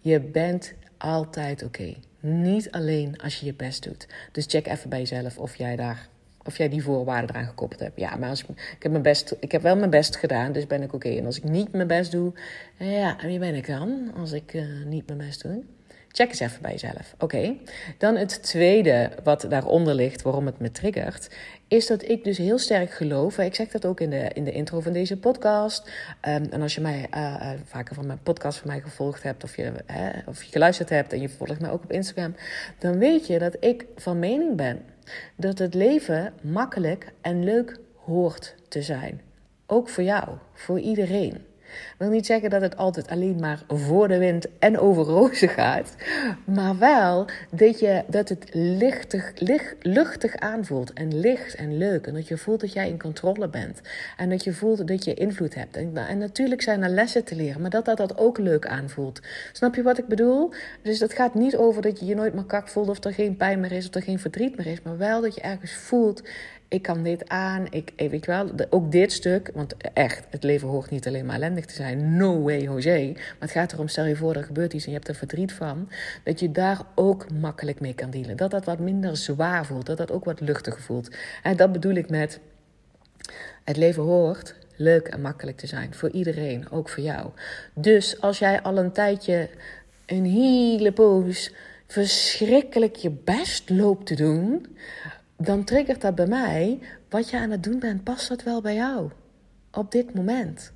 Je 0.01 0.21
bent 0.21 0.75
altijd 0.99 1.63
oké. 1.63 1.95
Niet 2.21 2.71
alleen 2.71 3.21
als 3.23 3.41
je 3.41 3.47
je 3.47 3.55
best 3.55 3.83
doet. 3.83 4.07
Dus 4.33 4.45
check 4.47 4.67
even 4.67 4.89
bij 4.89 4.99
jezelf 4.99 5.39
of 5.39 5.57
jij 5.57 5.77
daar 5.77 6.09
of 6.45 6.57
jij 6.59 6.69
die 6.69 6.83
voorwaarden 6.83 7.31
eraan 7.31 7.47
gekoppeld 7.47 7.81
hebt. 7.81 8.01
Ja, 8.01 8.17
maar 8.17 8.29
als 8.29 8.43
ik, 8.43 8.49
ik, 8.49 8.83
heb, 8.83 8.91
mijn 8.91 9.03
best, 9.03 9.37
ik 9.41 9.53
heb 9.53 9.63
wel 9.63 9.77
mijn 9.77 9.91
best 9.91 10.17
gedaan, 10.17 10.53
dus 10.53 10.67
ben 10.67 10.83
ik 10.83 10.93
oké. 10.93 11.09
En 11.09 11.27
als 11.27 11.37
ik 11.37 11.45
niet 11.45 11.73
mijn 11.73 11.87
best 11.87 12.13
doe, 12.13 12.33
ja, 12.79 13.17
wie 13.23 13.39
ben 13.39 13.55
ik 13.55 13.67
dan 13.67 14.13
als 14.17 14.33
ik 14.33 14.55
uh, 14.55 14.65
niet 14.87 15.07
mijn 15.07 15.19
best 15.19 15.43
doe? 15.43 15.63
Check 16.13 16.29
eens 16.29 16.41
even 16.41 16.63
bij 16.63 16.71
jezelf. 16.71 17.15
Oké. 17.19 17.57
Dan 17.99 18.17
het 18.17 18.43
tweede 18.43 19.11
wat 19.25 19.47
daaronder 19.49 19.95
ligt, 19.95 20.23
waarom 20.23 20.47
het 20.47 20.59
me 20.59 20.71
triggert, 20.71 21.29
is 21.69 21.87
dat 21.87 22.09
ik 22.09 22.25
dus 22.25 22.39
heel 22.39 22.59
sterk 22.59 22.91
geloof. 22.91 23.39
Ik 23.39 23.55
zeg 23.55 23.69
dat 23.69 23.87
ook 23.87 24.01
in 24.01 24.11
de, 24.11 24.31
in 24.33 24.45
de 24.45 24.53
intro 24.53 24.81
van 24.81 24.93
deze 24.93 25.17
podcast. 25.17 25.91
Um, 26.29 26.47
en 26.51 26.63
als 26.63 26.75
je 26.75 26.81
mij 26.81 27.07
uh, 27.15 27.21
uh, 27.21 27.51
vaker 27.65 27.95
van 27.95 28.07
mijn 28.07 28.23
podcast 28.23 28.59
van 28.59 28.69
mij 28.69 28.81
gevolgd 28.81 29.23
hebt, 29.23 29.45
of 29.45 29.57
je, 29.57 29.73
of 30.27 30.43
je 30.43 30.51
geluisterd 30.51 30.89
hebt 30.89 31.13
en 31.13 31.21
je 31.21 31.29
volgt 31.29 31.61
mij 31.61 31.71
ook 31.71 31.85
op 31.85 31.93
Instagram, 31.93 32.35
dan 32.79 32.99
weet 32.99 33.27
je 33.27 33.39
dat 33.39 33.57
ik 33.61 33.87
van 33.97 34.19
mening 34.19 34.57
ben 34.57 34.85
dat 35.37 35.59
het 35.59 35.75
leven 35.75 36.33
makkelijk 36.43 37.13
en 37.21 37.45
leuk 37.45 37.79
hoort 38.05 38.55
te 38.69 38.83
zijn. 38.83 39.21
Ook 39.67 39.89
voor 39.89 40.05
jou, 40.05 40.29
voor 40.53 40.81
iedereen. 40.81 41.52
Wil 41.99 42.09
niet 42.09 42.27
zeggen 42.27 42.51
dat 42.51 42.61
het 42.61 42.77
altijd 42.77 43.09
alleen 43.09 43.41
maar 43.41 43.63
voor 43.69 44.09
de 44.09 44.19
wind 44.19 44.47
en 44.59 44.79
over 44.79 45.05
rozen 45.05 45.49
gaat. 45.49 45.95
Maar 46.45 46.79
wel 46.79 47.27
dat, 47.51 47.81
je, 47.81 48.03
dat 48.07 48.29
het 48.29 48.49
lichtig, 48.53 49.33
licht, 49.35 49.75
luchtig 49.81 50.37
aanvoelt. 50.37 50.93
En 50.93 51.21
licht 51.21 51.55
en 51.55 51.79
leuk. 51.79 52.07
En 52.07 52.15
dat 52.15 52.29
je 52.29 52.37
voelt 52.37 52.61
dat 52.61 52.73
jij 52.73 52.89
in 52.89 52.99
controle 52.99 53.49
bent. 53.49 53.81
En 54.17 54.31
dat 54.31 54.45
je 54.45 54.53
voelt 54.53 54.89
dat 54.89 55.05
je 55.05 55.15
invloed 55.15 55.55
hebt. 55.55 55.77
En, 55.77 55.97
en 55.97 56.19
natuurlijk 56.19 56.63
zijn 56.63 56.83
er 56.83 56.91
lessen 56.91 57.25
te 57.25 57.37
leren. 57.37 57.61
Maar 57.61 57.71
dat, 57.71 57.85
dat 57.85 57.97
dat 57.97 58.19
ook 58.19 58.39
leuk 58.39 58.67
aanvoelt. 58.67 59.21
Snap 59.53 59.75
je 59.75 59.83
wat 59.83 59.99
ik 59.99 60.07
bedoel? 60.07 60.51
Dus 60.83 61.01
het 61.01 61.13
gaat 61.13 61.35
niet 61.35 61.57
over 61.57 61.83
dat 61.83 62.01
je 62.01 62.07
je 62.07 62.15
nooit 62.15 62.35
meer 62.35 62.45
kak 62.45 62.69
voelt. 62.69 62.89
Of 62.89 63.05
er 63.05 63.13
geen 63.13 63.37
pijn 63.37 63.61
meer 63.61 63.73
is. 63.73 63.89
Of 63.89 63.95
er 63.95 64.03
geen 64.03 64.19
verdriet 64.19 64.57
meer 64.57 64.67
is. 64.67 64.83
Maar 64.83 64.99
wel 64.99 65.21
dat 65.21 65.35
je 65.35 65.41
ergens 65.41 65.73
voelt 65.73 66.23
ik 66.73 66.83
kan 66.83 67.03
dit 67.03 67.29
aan. 67.29 67.67
Ik, 67.71 67.93
eh, 67.97 68.11
weet 68.11 68.27
wel, 68.27 68.51
ook 68.71 68.93
dit 68.93 69.13
stuk. 69.13 69.51
Want 69.55 69.77
echt, 69.95 70.27
het 70.31 70.43
leven 70.43 70.69
hoort 70.69 70.91
niet 70.91 71.07
alleen 71.07 71.27
maar 71.27 71.35
ellendig 71.35 71.65
te 71.65 71.75
zijn. 71.75 72.17
No 72.17 72.43
way, 72.43 72.63
José. 72.63 73.13
Maar 73.15 73.37
het 73.39 73.51
gaat 73.51 73.73
erom, 73.73 73.89
stel 73.89 74.05
je 74.05 74.17
voor, 74.17 74.35
er 74.35 74.45
gebeurt 74.45 74.73
iets 74.73 74.85
en 74.85 74.91
je 74.91 74.97
hebt 74.97 75.09
er 75.09 75.15
verdriet 75.15 75.53
van. 75.53 75.89
Dat 76.25 76.41
je 76.41 76.51
daar 76.51 76.81
ook 76.95 77.33
makkelijk 77.33 77.81
mee 77.81 77.95
kan 77.95 78.11
dealen. 78.11 78.37
Dat 78.37 78.51
dat 78.51 78.65
wat 78.65 78.79
minder 78.79 79.17
zwaar 79.17 79.67
voelt. 79.67 79.87
Dat 79.87 79.97
dat 79.97 80.11
ook 80.11 80.25
wat 80.25 80.41
luchtiger 80.41 80.83
voelt. 80.83 81.17
En 81.43 81.57
dat 81.57 81.73
bedoel 81.73 81.95
ik 81.95 82.11
met, 82.11 82.41
het 83.65 83.77
leven 83.77 84.03
hoort 84.03 84.55
leuk 84.77 85.09
en 85.09 85.21
makkelijk 85.21 85.57
te 85.57 85.67
zijn. 85.67 85.95
Voor 85.95 86.11
iedereen, 86.11 86.71
ook 86.71 86.89
voor 86.89 87.03
jou. 87.03 87.31
Dus 87.75 88.21
als 88.21 88.39
jij 88.39 88.63
al 88.63 88.79
een 88.79 88.93
tijdje, 88.93 89.49
een 90.07 90.25
hele 90.25 90.93
poos, 90.93 91.53
verschrikkelijk 91.87 92.97
je 92.97 93.11
best 93.11 93.71
loopt 93.71 94.07
te 94.07 94.15
doen 94.15 94.67
dan 95.45 95.65
triggert 95.65 96.01
dat 96.01 96.15
bij 96.15 96.27
mij, 96.27 96.79
wat 97.09 97.31
je 97.31 97.39
aan 97.39 97.51
het 97.51 97.63
doen 97.63 97.79
bent, 97.79 98.05
past 98.05 98.29
dat 98.29 98.43
wel 98.43 98.61
bij 98.61 98.75
jou? 98.75 99.11
Op 99.71 99.93
dit 99.93 100.15
moment. 100.15 100.73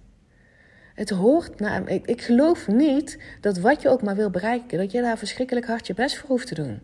Het 0.95 1.11
hoort 1.11 1.61
naar. 1.61 1.89
Ik, 1.89 2.07
ik 2.07 2.23
geloof 2.23 2.69
niet 2.69 3.19
dat 3.41 3.59
wat 3.59 3.83
je 3.83 3.89
ook 3.89 4.03
maar 4.03 4.17
wil 4.17 4.31
bereiken, 4.31 4.79
dat 4.79 4.93
je 4.93 5.03
daar 5.03 5.19
verschrikkelijk 5.19 5.67
hard 5.67 5.87
je 5.87 5.95
best 5.95 6.17
voor 6.17 6.29
hoeft 6.29 6.47
te 6.47 6.55
doen. 6.55 6.81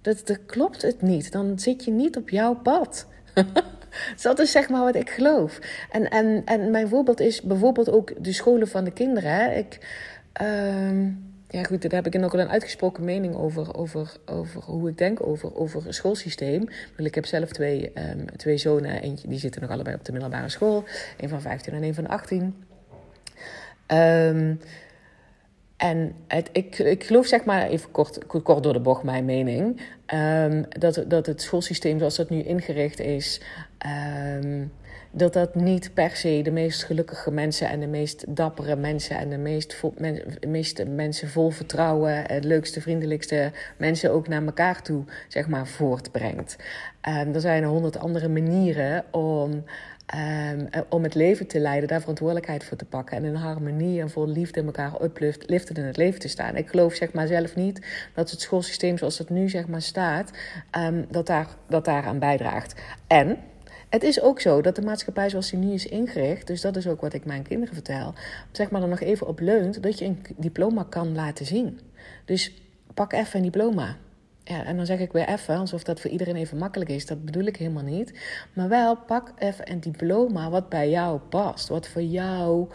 Dat, 0.00 0.38
klopt 0.46 0.82
het 0.82 1.02
niet. 1.02 1.32
Dan 1.32 1.58
zit 1.58 1.84
je 1.84 1.90
niet 1.90 2.16
op 2.16 2.28
jouw 2.28 2.54
pad. 2.54 3.06
dat 4.22 4.38
is 4.38 4.50
zeg 4.50 4.68
maar 4.68 4.82
wat 4.82 4.94
ik 4.94 5.10
geloof. 5.10 5.58
En, 5.90 6.10
en, 6.10 6.42
en 6.44 6.70
mijn 6.70 6.88
voorbeeld 6.88 7.20
is 7.20 7.42
bijvoorbeeld 7.42 7.90
ook 7.90 8.24
de 8.24 8.32
scholen 8.32 8.68
van 8.68 8.84
de 8.84 8.92
kinderen. 8.92 9.56
Ik. 9.56 9.78
Uh, 10.42 11.08
ja, 11.54 11.62
goed, 11.62 11.82
daar 11.82 12.02
heb 12.02 12.14
ik 12.14 12.20
nog 12.20 12.32
een 12.32 12.48
uitgesproken 12.48 13.04
mening 13.04 13.34
over, 13.34 13.76
over, 13.76 14.16
over 14.26 14.62
hoe 14.62 14.88
ik 14.88 14.98
denk 14.98 15.26
over, 15.26 15.56
over 15.56 15.86
een 15.86 15.94
schoolsysteem. 15.94 16.68
Ik 16.96 17.14
heb 17.14 17.26
zelf 17.26 17.50
twee, 17.50 17.92
um, 17.94 18.36
twee 18.36 18.56
zonen, 18.56 19.02
eentje, 19.02 19.28
die 19.28 19.38
zitten 19.38 19.60
nog 19.60 19.70
allebei 19.70 19.96
op 19.96 20.04
de 20.04 20.12
middelbare 20.12 20.48
school. 20.48 20.84
Een 21.20 21.28
van 21.28 21.40
15 21.40 21.72
en 21.72 21.82
een 21.82 21.94
van 21.94 22.06
18. 22.06 22.42
Um, 22.42 22.54
ehm, 23.86 24.54
en 25.76 26.14
het, 26.26 26.48
ik, 26.52 26.78
ik 26.78 27.04
geloof, 27.04 27.26
zeg 27.26 27.44
maar, 27.44 27.66
even 27.66 27.90
kort, 27.90 28.26
kort 28.26 28.62
door 28.62 28.72
de 28.72 28.80
bocht, 28.80 29.02
mijn 29.02 29.24
mening, 29.24 29.80
um, 30.14 30.64
dat, 30.68 31.04
dat 31.08 31.26
het 31.26 31.42
schoolsysteem 31.42 31.98
zoals 31.98 32.16
dat 32.16 32.30
nu 32.30 32.42
ingericht 32.42 33.00
is, 33.00 33.40
dat 35.16 35.32
dat 35.32 35.54
niet 35.54 35.94
per 35.94 36.16
se 36.16 36.40
de 36.42 36.50
meest 36.50 36.84
gelukkige 36.84 37.30
mensen 37.30 37.68
en 37.68 37.80
de 37.80 37.86
meest 37.86 38.36
dappere 38.36 38.76
mensen 38.76 39.16
en 39.18 39.28
de 39.28 39.38
meest, 39.38 39.76
meeste 40.46 40.84
mensen 40.84 41.28
vol 41.28 41.50
vertrouwen, 41.50 42.24
het 42.26 42.44
leukste, 42.44 42.80
vriendelijkste 42.80 43.52
mensen 43.76 44.12
ook 44.12 44.28
naar 44.28 44.44
elkaar 44.44 44.82
toe, 44.82 45.04
zeg 45.28 45.48
maar, 45.48 45.66
voortbrengt. 45.66 46.56
Um, 47.08 47.34
er 47.34 47.40
zijn 47.40 47.64
honderd 47.64 47.98
andere 47.98 48.28
manieren 48.28 49.04
om. 49.10 49.64
Um, 50.50 50.68
om 50.88 51.02
het 51.02 51.14
leven 51.14 51.46
te 51.46 51.60
leiden, 51.60 51.88
daar 51.88 52.00
verantwoordelijkheid 52.00 52.64
voor 52.64 52.76
te 52.76 52.84
pakken 52.84 53.16
en 53.16 53.24
in 53.24 53.34
harmonie 53.34 54.00
en 54.00 54.10
vol 54.10 54.28
liefde 54.28 54.62
elkaar 54.62 55.02
upliften 55.02 55.76
in 55.76 55.84
het 55.84 55.96
leven 55.96 56.20
te 56.20 56.28
staan. 56.28 56.56
Ik 56.56 56.68
geloof 56.68 56.94
zeg 56.94 57.12
maar 57.12 57.26
zelf 57.26 57.56
niet 57.56 57.86
dat 58.14 58.30
het 58.30 58.40
schoolsysteem 58.40 58.98
zoals 58.98 59.18
het 59.18 59.30
nu 59.30 59.48
zeg 59.48 59.66
maar 59.66 59.82
staat, 59.82 60.30
um, 60.78 61.06
dat, 61.10 61.26
daar, 61.26 61.48
dat 61.68 61.84
daaraan 61.84 62.18
bijdraagt. 62.18 62.80
En 63.06 63.38
het 63.94 64.02
is 64.02 64.20
ook 64.20 64.40
zo 64.40 64.60
dat 64.60 64.76
de 64.76 64.82
maatschappij 64.82 65.28
zoals 65.30 65.50
die 65.50 65.58
nu 65.58 65.72
is 65.72 65.86
ingericht, 65.86 66.46
dus 66.46 66.60
dat 66.60 66.76
is 66.76 66.86
ook 66.86 67.00
wat 67.00 67.12
ik 67.12 67.24
mijn 67.24 67.42
kinderen 67.42 67.74
vertel, 67.74 68.14
zeg 68.52 68.70
maar 68.70 68.82
er 68.82 68.88
nog 68.88 69.00
even 69.00 69.26
op 69.26 69.40
leunt 69.40 69.82
dat 69.82 69.98
je 69.98 70.04
een 70.04 70.26
diploma 70.36 70.86
kan 70.88 71.14
laten 71.14 71.46
zien. 71.46 71.80
Dus 72.24 72.52
pak 72.94 73.12
even 73.12 73.36
een 73.36 73.42
diploma. 73.42 73.96
Ja, 74.44 74.64
en 74.64 74.76
dan 74.76 74.86
zeg 74.86 74.98
ik 74.98 75.12
weer 75.12 75.28
even, 75.28 75.56
alsof 75.56 75.82
dat 75.82 76.00
voor 76.00 76.10
iedereen 76.10 76.36
even 76.36 76.58
makkelijk 76.58 76.90
is. 76.90 77.06
Dat 77.06 77.24
bedoel 77.24 77.44
ik 77.44 77.56
helemaal 77.56 77.82
niet. 77.82 78.18
Maar 78.52 78.68
wel, 78.68 78.96
pak 78.96 79.32
even 79.38 79.70
een 79.70 79.80
diploma 79.80 80.50
wat 80.50 80.68
bij 80.68 80.90
jou 80.90 81.18
past. 81.18 81.68
Wat 81.68 81.88
voor 81.88 82.02
jou, 82.02 82.68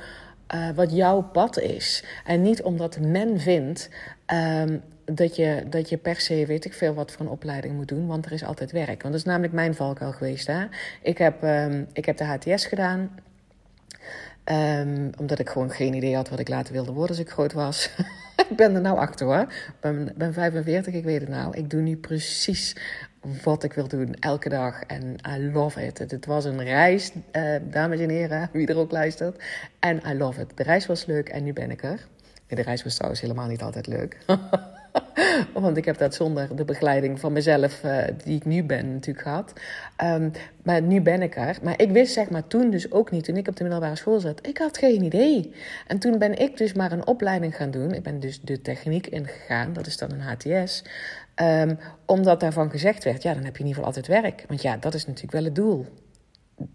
uh, 0.56 0.70
wat 0.70 0.92
jouw 0.92 1.22
pad 1.22 1.60
is. 1.60 2.04
En 2.26 2.42
niet 2.42 2.62
omdat 2.62 3.00
men 3.00 3.40
vindt 3.40 3.90
um, 4.34 4.82
dat 5.12 5.36
je, 5.36 5.63
dat 5.70 5.89
je 5.89 5.98
per 5.98 6.20
se 6.20 6.46
weet 6.46 6.66
ik 6.66 6.74
veel 6.74 6.94
wat 6.94 7.12
voor 7.12 7.25
een 7.25 7.32
opleiding 7.32 7.74
moet 7.74 7.88
doen, 7.88 8.08
want 8.08 8.25
er 8.25 8.32
is 8.32 8.44
altijd 8.44 8.72
werk. 8.72 9.01
Want 9.01 9.04
dat 9.04 9.13
is 9.13 9.24
namelijk 9.24 9.54
mijn 9.54 9.75
valkuil 9.75 10.12
geweest. 10.12 10.48
Hè? 10.48 10.66
Ik, 11.01 11.18
heb, 11.18 11.44
um, 11.44 11.88
ik 11.94 12.06
heb 12.06 12.18
de 12.18 12.24
HTS 12.24 12.66
gedaan. 12.66 13.10
Um, 14.46 15.10
omdat 15.20 15.39
ik 15.39 15.50
gewoon 15.50 15.72
geen 15.72 15.94
idee 15.94 16.16
had 16.16 16.30
wat 16.30 16.39
ik 16.39 16.50
later 16.50 16.74
wilde 16.74 16.92
worden 16.92 17.10
als 17.10 17.25
ik 17.25 17.32
groot 17.32 17.54
was. 17.54 17.89
ik 18.50 18.56
ben 18.56 18.75
er 18.75 18.82
nou 18.82 18.98
achter 18.98 19.25
hoor. 19.25 19.42
Ik 19.42 19.74
ben, 19.80 20.13
ben 20.16 20.34
45, 20.34 20.94
ik 20.94 21.04
weet 21.04 21.20
het 21.20 21.30
nou. 21.30 21.58
Ik 21.58 21.70
doe 21.70 21.82
nu 21.82 21.96
precies 21.96 22.75
wat 23.44 23.63
ik 23.63 23.74
wil 23.74 23.88
doen, 23.88 24.13
elke 24.13 24.50
dag. 24.50 24.82
En 24.82 25.16
I 25.28 25.51
love 25.51 25.86
it. 25.86 25.98
Het, 25.98 26.25
was 26.25 26.46
een 26.46 26.63
reis, 26.63 27.12
uh, 27.32 27.56
dames 27.63 28.00
en 28.00 28.10
heren, 28.10 28.50
wie 28.54 28.68
er 28.68 28.78
ook 28.78 28.92
luistert. 28.92 29.44
En 29.80 30.01
I 30.08 30.13
love 30.18 30.42
it. 30.42 30.58
De 30.58 30.63
reis 30.63 30.86
was 30.86 31.06
leuk 31.06 31.30
en 31.30 31.44
nu 31.44 31.54
ben 31.54 31.72
ik 31.72 31.84
er. 31.84 32.08
De 32.48 32.62
reis 32.62 32.84
was 32.84 32.96
trouwens 32.96 33.22
helemaal 33.22 33.48
niet 33.48 33.62
altijd 33.62 33.88
leuk. 33.88 34.18
Want 35.53 35.77
ik 35.77 35.86
heb 35.86 35.98
dat 35.98 36.15
zonder 36.15 36.55
de 36.55 36.65
begeleiding 36.65 37.19
van 37.19 37.34
mezelf, 37.34 37.84
uh, 37.84 38.03
die 38.24 38.36
ik 38.36 38.46
nu 38.46 38.63
ben, 38.63 38.93
natuurlijk 38.93 39.27
gehad. 39.27 39.53
Um, 40.03 40.31
maar 40.63 40.81
nu 40.81 41.01
ben 41.01 41.22
ik 41.22 41.36
er. 41.36 41.58
Maar 41.63 41.81
ik 41.81 41.91
wist 41.91 42.13
zeg 42.13 42.29
maar 42.29 42.48
toen 42.48 42.69
dus 42.69 42.91
ook 42.91 43.12
niet, 43.12 43.24
toen 43.24 43.38
ik 43.38 43.48
op 43.48 43.55
de 43.55 43.63
middelbare 43.63 43.96
school 43.96 44.19
zat, 44.19 44.48
ik 44.48 44.58
had 44.58 44.77
geen 44.77 45.03
idee. 45.03 45.53
En 45.88 46.00
toen 46.00 46.17
ben 46.17 46.39
ik 46.39 46.58
dus 46.58 46.74
maar 46.74 46.91
een 46.91 47.08
opleiding 47.08 47.55
gaan 47.55 47.72
doen. 47.72 47.93
Ik 47.93 48.03
ben 48.03 48.19
dus 48.19 48.41
de 48.41 48.62
techniek 48.62 49.08
ingegaan, 49.08 49.74
dat 49.74 49.88
is 49.88 49.98
dan 49.98 50.12
een 50.12 50.22
HTS. 50.22 50.84
Ehm, 51.36 51.75
omdat 52.05 52.39
daarvan 52.39 52.69
gezegd 52.69 53.03
werd, 53.03 53.24
ja, 53.24 53.34
dan 53.34 53.43
heb 53.43 53.55
je 53.55 53.63
in 53.63 53.67
ieder 53.67 53.84
geval 53.84 53.96
altijd 53.96 54.22
werk. 54.22 54.43
Want 54.48 54.62
ja, 54.62 54.77
dat 54.77 54.93
is 54.93 55.05
natuurlijk 55.05 55.34
wel 55.34 55.43
het 55.43 55.55
doel. 55.55 55.86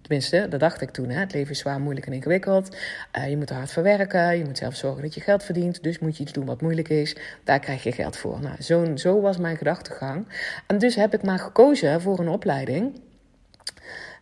Tenminste, 0.00 0.46
dat 0.48 0.60
dacht 0.60 0.80
ik 0.80 0.90
toen. 0.90 1.08
Hè. 1.10 1.20
Het 1.20 1.32
leven 1.32 1.50
is 1.50 1.58
zwaar, 1.58 1.80
moeilijk 1.80 2.06
en 2.06 2.12
ingewikkeld. 2.12 2.76
Uh, 3.18 3.30
je 3.30 3.36
moet 3.36 3.50
er 3.50 3.56
hard 3.56 3.72
voor 3.72 3.82
werken. 3.82 4.38
Je 4.38 4.44
moet 4.44 4.58
zelf 4.58 4.76
zorgen 4.76 5.02
dat 5.02 5.14
je 5.14 5.20
geld 5.20 5.42
verdient. 5.42 5.82
Dus 5.82 5.98
moet 5.98 6.16
je 6.16 6.22
iets 6.22 6.32
doen 6.32 6.44
wat 6.44 6.60
moeilijk 6.60 6.88
is. 6.88 7.16
Daar 7.44 7.60
krijg 7.60 7.82
je 7.82 7.92
geld 7.92 8.16
voor. 8.16 8.40
Nou, 8.40 8.62
zo, 8.62 8.96
zo 8.96 9.20
was 9.20 9.38
mijn 9.38 9.56
gedachtegang. 9.56 10.28
En 10.66 10.78
dus 10.78 10.94
heb 10.94 11.14
ik 11.14 11.22
maar 11.22 11.38
gekozen 11.38 12.00
voor 12.00 12.18
een 12.18 12.28
opleiding. 12.28 13.00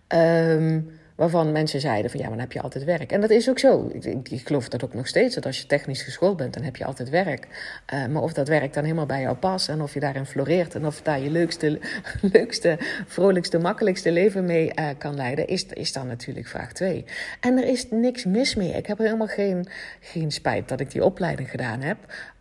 Um, 0.08 1.00
waarvan 1.22 1.52
mensen 1.52 1.80
zeiden 1.80 2.10
van 2.10 2.20
ja, 2.20 2.26
maar 2.26 2.36
dan 2.36 2.44
heb 2.44 2.52
je 2.52 2.60
altijd 2.60 2.84
werk. 2.84 3.12
En 3.12 3.20
dat 3.20 3.30
is 3.30 3.50
ook 3.50 3.58
zo. 3.58 3.90
Ik, 4.22 4.40
geloof 4.44 4.68
dat 4.68 4.84
ook 4.84 4.94
nog 4.94 5.06
steeds, 5.06 5.34
dat 5.34 5.46
als 5.46 5.60
je 5.60 5.66
technisch 5.66 6.02
geschoold 6.02 6.36
bent, 6.36 6.54
dan 6.54 6.62
heb 6.62 6.76
je 6.76 6.84
altijd 6.84 7.10
werk. 7.10 7.46
Uh, 7.94 8.06
maar 8.06 8.22
of 8.22 8.32
dat 8.32 8.48
werk 8.48 8.72
dan 8.72 8.82
helemaal 8.82 9.06
bij 9.06 9.20
jou 9.20 9.36
past 9.36 9.68
en 9.68 9.82
of 9.82 9.94
je 9.94 10.00
daarin 10.00 10.26
floreert 10.26 10.74
en 10.74 10.86
of 10.86 11.02
daar 11.02 11.20
je 11.20 11.30
leukste, 11.30 11.80
leukste 12.32 12.78
vrolijkste, 13.06 13.58
makkelijkste 13.58 14.12
leven 14.12 14.44
mee 14.44 14.72
uh, 14.78 14.88
kan 14.98 15.14
leiden, 15.14 15.46
is, 15.46 15.66
is 15.66 15.92
dan 15.92 16.06
natuurlijk 16.06 16.46
vraag 16.46 16.72
2. 16.72 17.04
En 17.40 17.58
er 17.58 17.68
is 17.68 17.90
niks 17.90 18.24
mis 18.24 18.54
mee. 18.54 18.72
Ik 18.72 18.86
heb 18.86 18.98
helemaal 18.98 19.26
geen, 19.26 19.66
geen 20.00 20.30
spijt 20.30 20.68
dat 20.68 20.80
ik 20.80 20.90
die 20.90 21.04
opleiding 21.04 21.50
gedaan 21.50 21.80
heb. 21.80 21.98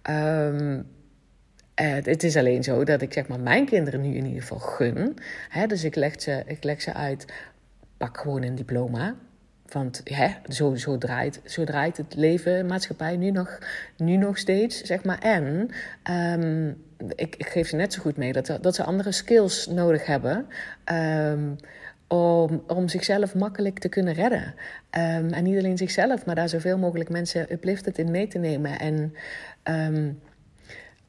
Um, 0.10 0.86
uh, 1.82 1.94
het 2.04 2.24
is 2.24 2.38
alleen 2.38 2.64
zo 2.64 2.84
dat 2.84 3.02
ik 3.02 3.14
zeg 3.14 3.28
maar 3.28 3.40
mijn 3.40 3.66
kinderen 3.66 4.02
nu 4.02 4.16
in 4.16 4.26
ieder 4.26 4.42
geval 4.42 4.60
gun. 4.60 5.18
Hè, 5.50 5.68
dus 5.68 5.84
ik 5.84 5.96
leg, 5.96 6.22
ze, 6.22 6.44
ik 6.46 6.64
leg 6.64 6.82
ze 6.82 6.94
uit 6.94 7.26
pak 8.02 8.18
gewoon 8.18 8.44
een 8.44 8.56
diploma. 8.56 9.16
want 9.72 10.02
hè, 10.04 10.28
zo, 10.50 10.76
zo, 10.76 10.98
draait, 10.98 11.42
zo 11.46 11.64
draait 11.64 11.98
het 11.98 12.16
leven, 12.16 12.66
maatschappij 12.66 13.18
nu 13.18 13.32
nog, 13.32 13.60
nu 13.98 14.16
nog 14.18 14.38
steeds, 14.38 14.82
zeg 14.82 15.04
maar. 15.04 15.20
En 15.20 15.70
um, 16.12 16.84
ik, 17.16 17.36
ik, 17.36 17.48
geef 17.48 17.68
ze 17.68 17.76
net 17.76 17.94
zo 17.94 18.02
goed 18.02 18.18
mee 18.18 18.34
dat, 18.34 18.58
dat 18.62 18.76
ze 18.76 18.84
andere 18.84 19.12
skills 19.12 19.68
nodig 19.68 20.06
hebben. 20.06 20.46
Um, 20.92 21.56
om, 22.08 22.64
om 22.68 22.88
zichzelf 22.88 23.36
makkelijk 23.36 23.80
te 23.80 23.90
kunnen 23.90 24.14
redden. 24.14 24.44
Um, 24.92 25.30
en 25.30 25.44
niet 25.44 25.58
alleen 25.58 25.78
zichzelf, 25.78 26.26
maar 26.26 26.36
daar 26.36 26.50
zoveel 26.50 26.78
mogelijk 26.78 27.10
mensen 27.10 27.54
uplifted 27.54 27.98
in 27.98 28.12
mee 28.12 28.28
te 28.28 28.38
nemen. 28.38 28.80
En 28.80 29.14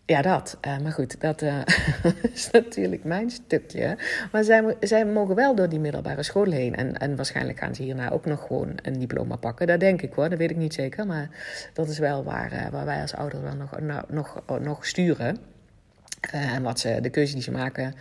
ja, 0.06 0.22
dat. 0.22 0.58
Uh, 0.66 0.78
maar 0.78 0.92
goed, 0.92 1.20
dat 1.20 1.42
uh, 1.42 1.60
is 2.32 2.50
natuurlijk 2.50 3.04
mijn 3.04 3.30
stukje. 3.30 3.96
Maar 4.32 4.44
zij, 4.44 4.76
zij 4.80 5.06
mogen 5.06 5.34
wel 5.34 5.54
door 5.54 5.68
die 5.68 5.80
middelbare 5.80 6.22
school 6.22 6.50
heen. 6.50 6.76
En, 6.76 6.98
en 6.98 7.16
waarschijnlijk 7.16 7.58
gaan 7.58 7.74
ze 7.74 7.82
hierna 7.82 8.10
ook 8.10 8.24
nog 8.24 8.46
gewoon 8.46 8.72
een 8.82 8.98
diploma 8.98 9.36
pakken. 9.36 9.66
Dat 9.66 9.80
denk 9.80 10.02
ik 10.02 10.12
hoor, 10.12 10.28
dat 10.28 10.38
weet 10.38 10.50
ik 10.50 10.56
niet 10.56 10.74
zeker. 10.74 11.06
Maar 11.06 11.28
dat 11.72 11.88
is 11.88 11.98
wel 11.98 12.24
waar, 12.24 12.52
uh, 12.52 12.68
waar 12.68 12.84
wij 12.84 13.00
als 13.00 13.14
ouders 13.14 13.42
wel 13.42 13.54
nog, 13.54 14.06
nog, 14.08 14.42
nog 14.60 14.86
sturen. 14.86 15.36
En 16.30 16.62
wat 16.62 16.80
ze, 16.80 16.98
de 17.00 17.10
keuze 17.10 17.34
die 17.34 17.42
ze 17.42 17.50
maken, 17.50 17.94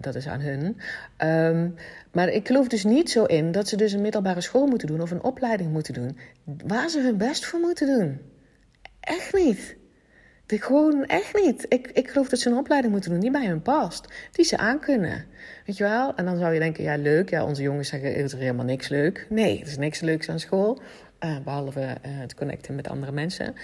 dat 0.00 0.14
is 0.14 0.28
aan 0.28 0.40
hun. 0.40 0.80
Um, 1.28 1.74
maar 2.12 2.28
ik 2.28 2.46
geloof 2.46 2.68
dus 2.68 2.84
niet 2.84 3.10
zo 3.10 3.24
in 3.24 3.52
dat 3.52 3.68
ze 3.68 3.76
dus 3.76 3.92
een 3.92 4.00
middelbare 4.00 4.40
school 4.40 4.66
moeten 4.66 4.88
doen 4.88 5.00
of 5.00 5.10
een 5.10 5.22
opleiding 5.22 5.72
moeten 5.72 5.94
doen. 5.94 6.18
Waar 6.66 6.88
ze 6.88 7.00
hun 7.00 7.16
best 7.16 7.44
voor 7.44 7.60
moeten 7.60 7.86
doen. 7.86 8.20
Echt 9.00 9.34
niet. 9.34 9.76
Gewoon 10.60 11.06
echt 11.06 11.34
niet. 11.44 11.66
Ik, 11.68 11.90
ik 11.92 12.08
geloof 12.10 12.28
dat 12.28 12.38
ze 12.38 12.50
een 12.50 12.56
opleiding 12.56 12.92
moeten 12.92 13.10
doen 13.10 13.20
die 13.20 13.30
bij 13.30 13.46
hun 13.46 13.62
past. 13.62 14.08
Die 14.32 14.44
ze 14.44 14.56
aankunnen. 14.56 15.24
Weet 15.66 15.76
je 15.76 15.84
wel? 15.84 16.14
En 16.14 16.24
dan 16.24 16.38
zou 16.38 16.52
je 16.52 16.60
denken, 16.60 16.84
ja 16.84 16.96
leuk. 16.96 17.30
Ja, 17.30 17.44
onze 17.44 17.62
jongens 17.62 17.88
zeggen, 17.88 18.14
is 18.14 18.32
er 18.32 18.38
helemaal 18.38 18.64
niks 18.64 18.88
leuk. 18.88 19.26
Nee, 19.28 19.60
er 19.60 19.66
is 19.66 19.76
niks 19.76 20.00
leuks 20.00 20.28
aan 20.28 20.40
school. 20.40 20.80
Uh, 21.24 21.36
behalve 21.44 21.80
uh, 21.80 21.86
het 22.02 22.34
connecten 22.34 22.74
met 22.74 22.88
andere 22.88 23.12
mensen. 23.12 23.54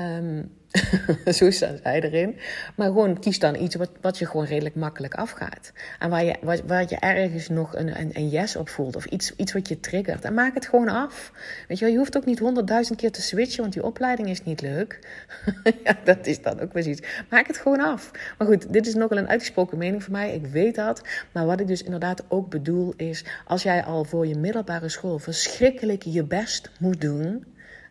Um, 0.00 0.50
zo 1.38 1.50
staan 1.50 1.78
zij 1.82 2.02
erin. 2.02 2.36
Maar 2.76 2.86
gewoon 2.86 3.18
kies 3.18 3.38
dan 3.38 3.62
iets 3.62 3.74
wat, 3.74 3.90
wat 4.00 4.18
je 4.18 4.26
gewoon 4.26 4.46
redelijk 4.46 4.74
makkelijk 4.74 5.14
afgaat. 5.14 5.72
En 5.98 6.10
waar 6.10 6.24
je, 6.24 6.36
waar, 6.42 6.58
waar 6.66 6.84
je 6.88 6.96
ergens 6.96 7.48
nog 7.48 7.76
een, 7.76 8.00
een, 8.00 8.10
een, 8.12 8.28
yes 8.28 8.56
op 8.56 8.68
voelt. 8.68 8.96
Of 8.96 9.04
iets, 9.04 9.36
iets 9.36 9.52
wat 9.52 9.68
je 9.68 9.80
triggert. 9.80 10.24
En 10.24 10.34
maak 10.34 10.54
het 10.54 10.66
gewoon 10.66 10.88
af. 10.88 11.32
Weet 11.68 11.78
je 11.78 11.84
wel, 11.84 11.92
je 11.92 12.00
hoeft 12.00 12.16
ook 12.16 12.24
niet 12.24 12.38
honderdduizend 12.38 12.98
keer 12.98 13.12
te 13.12 13.22
switchen. 13.22 13.60
Want 13.60 13.72
die 13.72 13.84
opleiding 13.84 14.28
is 14.28 14.44
niet 14.44 14.60
leuk. 14.60 14.98
ja, 15.84 15.98
dat 16.04 16.26
is 16.26 16.42
dan 16.42 16.60
ook 16.60 16.72
weer 16.72 16.86
iets. 16.86 17.02
Maak 17.30 17.46
het 17.46 17.58
gewoon 17.58 17.80
af. 17.80 18.10
Maar 18.38 18.46
goed, 18.46 18.72
dit 18.72 18.86
is 18.86 18.94
nogal 18.94 19.18
een 19.18 19.28
uitgesproken 19.28 19.78
mening 19.78 20.02
van 20.02 20.12
mij. 20.12 20.34
Ik 20.34 20.46
weet 20.46 20.74
dat. 20.74 21.02
Maar 21.32 21.46
wat 21.46 21.60
ik 21.60 21.66
dus 21.66 21.82
inderdaad 21.82 22.24
ook 22.28 22.50
bedoel 22.50 22.94
is... 22.96 23.24
Als 23.46 23.62
jij 23.62 23.84
al 23.84 24.04
voor 24.04 24.26
je 24.26 24.36
middelbare 24.36 24.88
school 24.88 25.18
verschrikkelijk 25.18 26.02
je 26.02 26.24
best 26.24 26.70
moet 26.78 27.00
doen... 27.00 27.44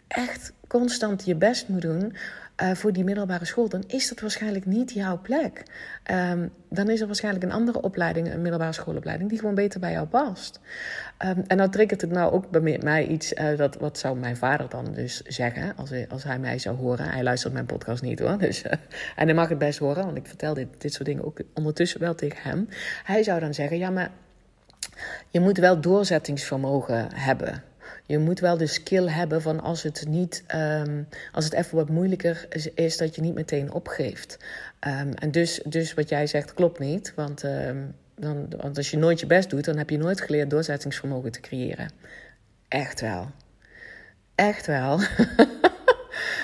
Echt 0.07 0.53
constant 0.67 1.25
je 1.25 1.35
best 1.35 1.67
moet 1.67 1.81
doen 1.81 2.15
uh, 2.63 2.71
voor 2.71 2.93
die 2.93 3.03
middelbare 3.03 3.45
school, 3.45 3.69
dan 3.69 3.83
is 3.87 4.09
dat 4.09 4.19
waarschijnlijk 4.19 4.65
niet 4.65 4.91
jouw 4.91 5.19
plek. 5.21 5.63
Um, 6.11 6.51
dan 6.69 6.89
is 6.89 7.01
er 7.01 7.05
waarschijnlijk 7.05 7.45
een 7.45 7.51
andere 7.51 7.81
opleiding, 7.81 8.33
een 8.33 8.41
middelbare 8.41 8.73
schoolopleiding, 8.73 9.29
die 9.29 9.39
gewoon 9.39 9.55
beter 9.55 9.79
bij 9.79 9.91
jou 9.91 10.07
past. 10.07 10.59
Um, 11.25 11.43
en 11.47 11.57
dan 11.57 11.69
triggert 11.69 12.01
het 12.01 12.11
nou 12.11 12.33
ook 12.33 12.49
bij 12.49 12.79
mij 12.83 13.07
iets, 13.07 13.33
uh, 13.33 13.57
dat, 13.57 13.75
wat 13.75 13.97
zou 13.97 14.17
mijn 14.17 14.37
vader 14.37 14.69
dan 14.69 14.93
dus 14.93 15.21
zeggen, 15.21 15.75
als 15.75 15.89
hij, 15.89 16.07
als 16.09 16.23
hij 16.23 16.39
mij 16.39 16.57
zou 16.57 16.77
horen. 16.77 17.09
Hij 17.09 17.23
luistert 17.23 17.53
mijn 17.53 17.65
podcast 17.65 18.01
niet 18.01 18.19
hoor, 18.19 18.37
dus, 18.37 18.63
uh, 18.63 18.71
en 19.15 19.25
hij 19.25 19.33
mag 19.33 19.49
het 19.49 19.57
best 19.57 19.79
horen, 19.79 20.05
want 20.05 20.17
ik 20.17 20.27
vertel 20.27 20.53
dit, 20.53 20.67
dit 20.77 20.93
soort 20.93 21.05
dingen 21.05 21.25
ook 21.25 21.39
ondertussen 21.53 21.99
wel 21.99 22.15
tegen 22.15 22.41
hem. 22.41 22.69
Hij 23.03 23.23
zou 23.23 23.39
dan 23.39 23.53
zeggen, 23.53 23.77
ja 23.77 23.89
maar 23.89 24.11
je 25.29 25.39
moet 25.39 25.57
wel 25.57 25.81
doorzettingsvermogen 25.81 27.07
hebben. 27.13 27.63
Je 28.05 28.17
moet 28.17 28.39
wel 28.39 28.57
de 28.57 28.67
skill 28.67 29.07
hebben 29.07 29.41
van 29.41 29.59
als 29.59 29.83
het 29.83 30.05
niet, 30.07 30.43
um, 30.55 31.07
als 31.31 31.45
het 31.45 31.53
even 31.53 31.75
wat 31.75 31.89
moeilijker 31.89 32.47
is, 32.73 32.97
dat 32.97 33.15
je 33.15 33.21
niet 33.21 33.33
meteen 33.33 33.71
opgeeft. 33.71 34.37
Um, 34.87 35.13
en 35.13 35.31
dus, 35.31 35.61
dus 35.65 35.93
wat 35.93 36.09
jij 36.09 36.27
zegt 36.27 36.53
klopt 36.53 36.79
niet. 36.79 37.13
Want, 37.15 37.43
um, 37.43 37.95
dan, 38.15 38.47
want 38.57 38.77
als 38.77 38.91
je 38.91 38.97
nooit 38.97 39.19
je 39.19 39.25
best 39.25 39.49
doet, 39.49 39.65
dan 39.65 39.77
heb 39.77 39.89
je 39.89 39.97
nooit 39.97 40.21
geleerd 40.21 40.49
doorzettingsvermogen 40.49 41.31
te 41.31 41.39
creëren. 41.39 41.91
Echt 42.67 43.01
wel. 43.01 43.31
Echt 44.35 44.65
wel. 44.65 44.99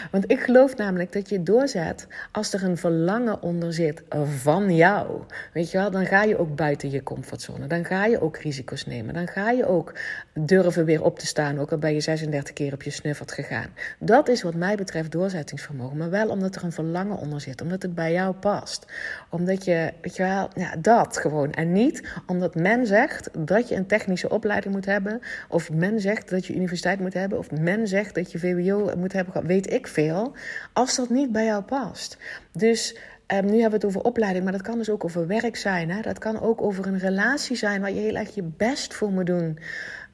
Want 0.10 0.32
ik 0.32 0.40
geloof 0.40 0.78
namelijk 0.78 1.14
dat 1.14 1.30
je 1.30 1.44
doorzet 1.44 2.08
als 2.32 2.54
er 2.54 2.64
een 2.64 2.78
verlangen 2.78 3.42
onder 3.42 3.74
zit 3.74 4.04
van 4.40 4.76
jou. 4.76 5.22
Weet 5.54 5.72
je 5.72 5.78
wel, 5.78 5.92
dan 5.92 6.06
ga 6.06 6.24
je 6.24 6.38
ook 6.38 6.56
buiten 6.56 6.92
je 6.92 7.04
comfortzone. 7.04 7.68
Dan 7.68 7.86
ga 7.86 8.06
je 8.06 8.22
ook 8.22 8.38
risico's 8.38 8.86
nemen. 8.86 9.14
Dan 9.14 9.28
ga 9.28 9.52
je 9.52 9.66
ook 9.66 9.94
durven 10.34 10.86
weer 10.86 11.04
op 11.04 11.20
te 11.20 11.26
staan, 11.26 11.60
ook 11.60 11.72
al 11.72 11.78
ben 11.78 11.94
je 11.94 12.02
36 12.02 12.54
keer 12.54 12.74
op 12.74 12.84
je 12.84 12.90
snuffert 12.90 13.32
gegaan. 13.32 13.68
Dat 14.00 14.28
is 14.28 14.42
wat 14.42 14.54
mij 14.54 14.76
betreft 14.76 15.12
doorzettingsvermogen. 15.12 15.98
Maar 15.98 16.10
wel 16.10 16.30
omdat 16.30 16.56
er 16.56 16.64
een 16.64 16.72
verlangen 16.72 17.18
onder 17.18 17.42
zit. 17.42 17.62
Omdat 17.62 17.82
het 17.82 17.96
bij 17.96 18.12
jou 18.12 18.36
past. 18.36 18.86
Omdat 19.30 19.66
je, 19.66 19.94
weet 20.02 20.16
je 20.16 20.24
wel, 20.24 20.50
ja, 20.56 20.76
dat 20.80 21.18
gewoon. 21.18 21.52
En 21.52 21.72
niet 21.72 22.14
omdat 22.26 22.56
men 22.56 22.88
zegt 22.88 23.30
dat 23.48 23.70
je 23.70 23.76
een 23.76 23.88
technische 23.88 24.30
opleiding 24.30 24.74
moet 24.74 24.86
hebben. 24.86 25.22
Of 25.50 25.72
men 25.72 26.00
zegt 26.00 26.30
dat 26.30 26.46
je 26.46 26.56
universiteit 26.56 27.00
moet 27.00 27.14
hebben. 27.14 27.38
Of 27.38 27.52
men 27.52 27.88
zegt 27.88 28.16
dat 28.16 28.32
je 28.32 28.40
VWO 28.40 28.92
moet 28.98 29.14
hebben. 29.14 29.46
Weet 29.46 29.74
ik 29.74 29.88
veel 29.88 29.99
als 30.74 30.96
dat 30.96 31.10
niet 31.10 31.32
bij 31.32 31.46
jou 31.46 31.64
past. 31.64 32.18
Dus 32.52 32.98
um, 33.28 33.46
nu 33.46 33.62
hebben 33.62 33.80
we 33.80 33.86
het 33.86 33.86
over 33.86 34.02
opleiding, 34.02 34.44
maar 34.44 34.54
dat 34.54 34.62
kan 34.62 34.78
dus 34.78 34.90
ook 34.90 35.04
over 35.04 35.28
werk 35.28 35.56
zijn. 35.56 35.90
Hè? 35.90 36.02
Dat 36.02 36.18
kan 36.18 36.40
ook 36.40 36.62
over 36.62 36.88
een 36.88 37.00
relatie 37.00 37.56
zijn 37.56 37.82
waar 37.82 37.92
je 37.92 38.00
heel 38.00 38.16
erg 38.16 38.36
je 38.36 38.44
best 38.44 38.94
voor 38.94 39.12
moet 39.12 39.26
doen. 39.26 39.60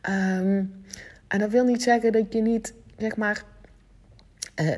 Um, 0.09 0.83
en 1.27 1.39
dat 1.39 1.49
wil 1.49 1.63
niet 1.63 1.83
zeggen 1.83 2.11
dat 2.11 2.33
je 2.33 2.41
niet, 2.41 2.73
zeg 2.97 3.15
maar, 3.15 3.43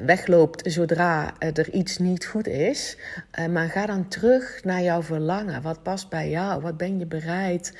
wegloopt 0.05 0.71
zodra 0.71 1.33
er 1.39 1.73
iets 1.73 1.97
niet 1.97 2.25
goed 2.25 2.47
is. 2.47 2.97
Uh, 3.39 3.45
maar 3.45 3.69
ga 3.69 3.85
dan 3.85 4.07
terug 4.07 4.63
naar 4.63 4.81
jouw 4.81 5.01
verlangen. 5.01 5.61
Wat 5.61 5.83
past 5.83 6.09
bij 6.09 6.29
jou? 6.29 6.61
Wat 6.61 6.77
ben 6.77 6.99
je 6.99 7.05
bereid 7.05 7.73